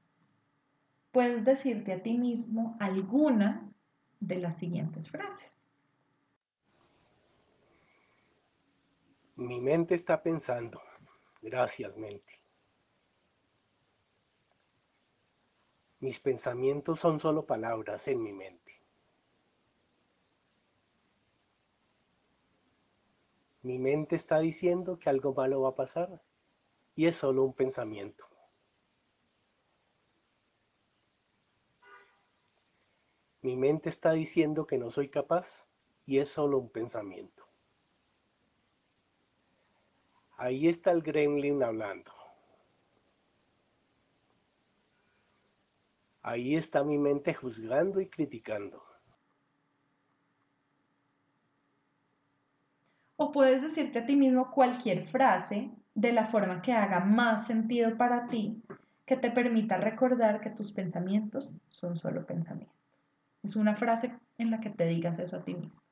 [1.12, 3.70] puedes decirte a ti mismo alguna
[4.20, 5.57] de las siguientes frases.
[9.38, 10.82] Mi mente está pensando.
[11.44, 12.42] Gracias, mente.
[16.00, 18.82] Mis pensamientos son solo palabras en mi mente.
[23.62, 26.20] Mi mente está diciendo que algo malo va a pasar
[26.96, 28.26] y es solo un pensamiento.
[33.44, 35.68] Mi mente está diciendo que no soy capaz
[36.08, 37.47] y es solo un pensamiento.
[40.38, 42.12] Ahí está el gremlin hablando.
[46.22, 48.84] Ahí está mi mente juzgando y criticando.
[53.16, 57.98] O puedes decirte a ti mismo cualquier frase de la forma que haga más sentido
[57.98, 58.62] para ti,
[59.08, 62.78] que te permita recordar que tus pensamientos son solo pensamientos.
[63.42, 65.87] Es una frase en la que te digas eso a ti mismo.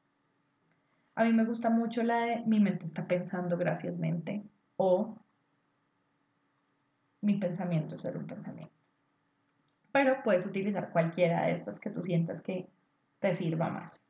[1.15, 4.43] A mí me gusta mucho la de mi mente está pensando gracias mente
[4.75, 5.17] o
[7.21, 8.73] mi pensamiento es solo un pensamiento.
[9.91, 12.67] Pero puedes utilizar cualquiera de estas que tú sientas que
[13.19, 14.01] te sirva más.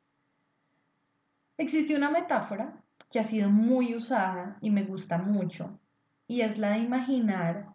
[1.58, 5.78] Existe una metáfora que ha sido muy usada y me gusta mucho
[6.26, 7.74] y es la de imaginar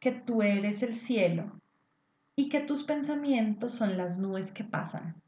[0.00, 1.60] que tú eres el cielo
[2.36, 5.22] y que tus pensamientos son las nubes que pasan.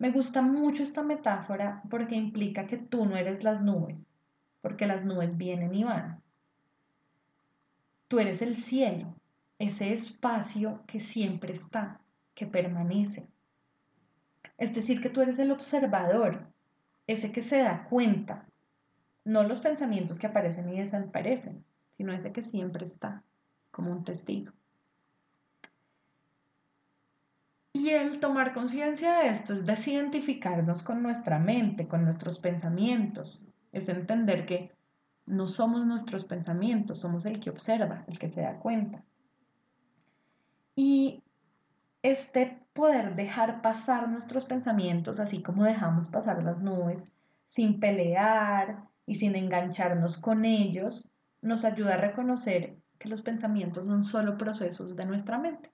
[0.00, 4.06] Me gusta mucho esta metáfora porque implica que tú no eres las nubes,
[4.62, 6.22] porque las nubes vienen y van.
[8.08, 9.14] Tú eres el cielo,
[9.58, 12.00] ese espacio que siempre está,
[12.34, 13.28] que permanece.
[14.56, 16.46] Es decir, que tú eres el observador,
[17.06, 18.46] ese que se da cuenta,
[19.26, 21.62] no los pensamientos que aparecen y desaparecen,
[21.98, 23.22] sino ese que siempre está
[23.70, 24.50] como un testigo.
[27.80, 33.48] Y el tomar conciencia de esto es desidentificarnos con nuestra mente, con nuestros pensamientos.
[33.72, 34.70] Es entender que
[35.24, 39.02] no somos nuestros pensamientos, somos el que observa, el que se da cuenta.
[40.76, 41.22] Y
[42.02, 47.02] este poder dejar pasar nuestros pensamientos, así como dejamos pasar las nubes,
[47.48, 51.10] sin pelear y sin engancharnos con ellos,
[51.40, 55.70] nos ayuda a reconocer que los pensamientos son solo procesos de nuestra mente.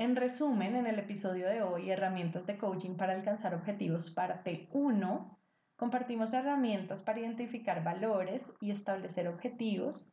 [0.00, 5.38] En resumen, en el episodio de hoy, herramientas de coaching para alcanzar objetivos, parte 1,
[5.76, 10.10] compartimos herramientas para identificar valores y establecer objetivos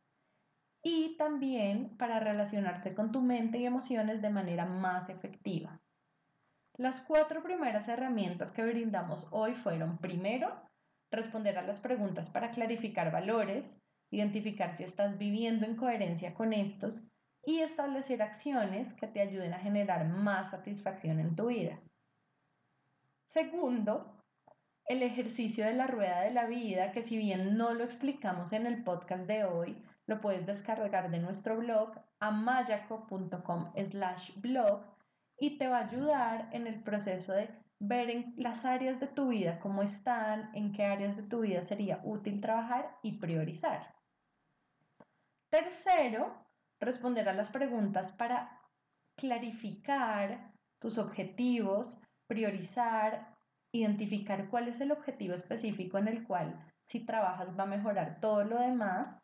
[0.82, 5.80] y también para relacionarte con tu mente y emociones de manera más efectiva.
[6.74, 10.68] Las cuatro primeras herramientas que brindamos hoy fueron, primero,
[11.10, 13.74] responder a las preguntas para clarificar valores,
[14.10, 17.10] identificar si estás viviendo en coherencia con estos
[17.48, 21.80] y establecer acciones que te ayuden a generar más satisfacción en tu vida.
[23.30, 24.22] Segundo,
[24.84, 28.66] el ejercicio de la rueda de la vida, que si bien no lo explicamos en
[28.66, 34.82] el podcast de hoy, lo puedes descargar de nuestro blog amayaco.com slash blog
[35.38, 37.48] y te va a ayudar en el proceso de
[37.78, 41.62] ver en las áreas de tu vida cómo están, en qué áreas de tu vida
[41.62, 43.94] sería útil trabajar y priorizar.
[45.48, 46.46] Tercero,
[46.80, 48.60] responder a las preguntas para
[49.16, 51.98] clarificar tus objetivos,
[52.28, 53.36] priorizar,
[53.72, 58.44] identificar cuál es el objetivo específico en el cual si trabajas va a mejorar todo
[58.44, 59.18] lo demás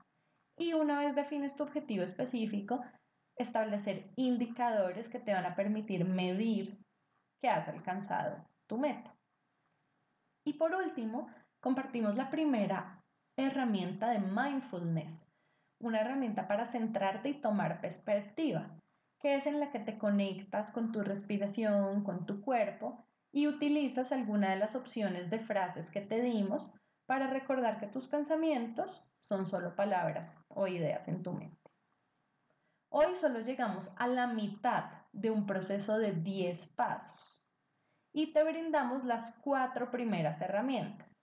[0.58, 2.80] y una vez defines tu objetivo específico,
[3.36, 6.78] establecer indicadores que te van a permitir medir
[7.40, 9.16] que has alcanzado tu meta.
[10.46, 11.28] Y por último,
[11.60, 13.02] compartimos la primera
[13.36, 15.26] herramienta de mindfulness,
[15.86, 18.70] una herramienta para centrarte y tomar perspectiva,
[19.20, 24.12] que es en la que te conectas con tu respiración, con tu cuerpo y utilizas
[24.12, 26.70] alguna de las opciones de frases que te dimos
[27.06, 31.70] para recordar que tus pensamientos son solo palabras o ideas en tu mente.
[32.90, 37.42] Hoy solo llegamos a la mitad de un proceso de 10 pasos
[38.12, 41.13] y te brindamos las cuatro primeras herramientas.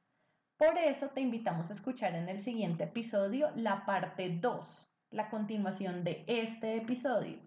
[0.61, 6.03] Por eso te invitamos a escuchar en el siguiente episodio la parte 2, la continuación
[6.03, 7.39] de este episodio,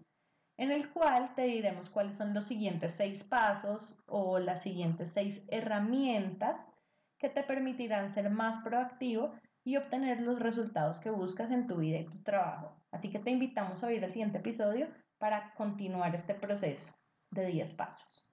[0.57, 5.41] en el cual te diremos cuáles son los siguientes seis pasos o las siguientes seis
[5.47, 6.59] herramientas
[7.17, 9.33] que te permitirán ser más proactivo
[9.63, 12.75] y obtener los resultados que buscas en tu vida y tu trabajo.
[12.91, 14.89] Así que te invitamos a oír el siguiente episodio
[15.19, 16.93] para continuar este proceso
[17.31, 18.27] de 10 pasos.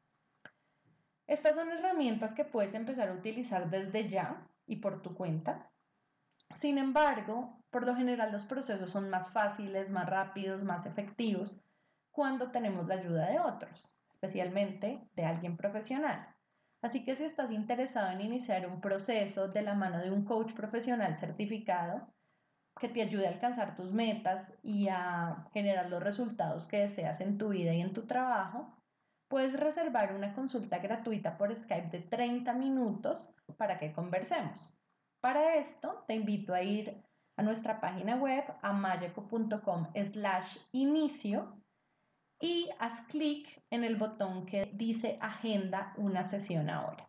[1.29, 5.71] Estas son herramientas que puedes empezar a utilizar desde ya y por tu cuenta.
[6.55, 11.59] Sin embargo, por lo general los procesos son más fáciles, más rápidos, más efectivos
[12.11, 16.35] cuando tenemos la ayuda de otros, especialmente de alguien profesional.
[16.83, 20.53] Así que si estás interesado en iniciar un proceso de la mano de un coach
[20.53, 22.13] profesional certificado
[22.81, 27.39] que te ayude a alcanzar tus metas y a generar los resultados que deseas en
[27.39, 28.77] tu vida y en tu trabajo,
[29.33, 34.71] puedes reservar una consulta gratuita por Skype de 30 minutos para que conversemos.
[35.23, 37.03] Para esto, te invito a ir
[37.39, 41.57] a nuestra página web amayaco.com slash inicio
[42.43, 47.09] y haz clic en el botón que dice Agenda una sesión ahora.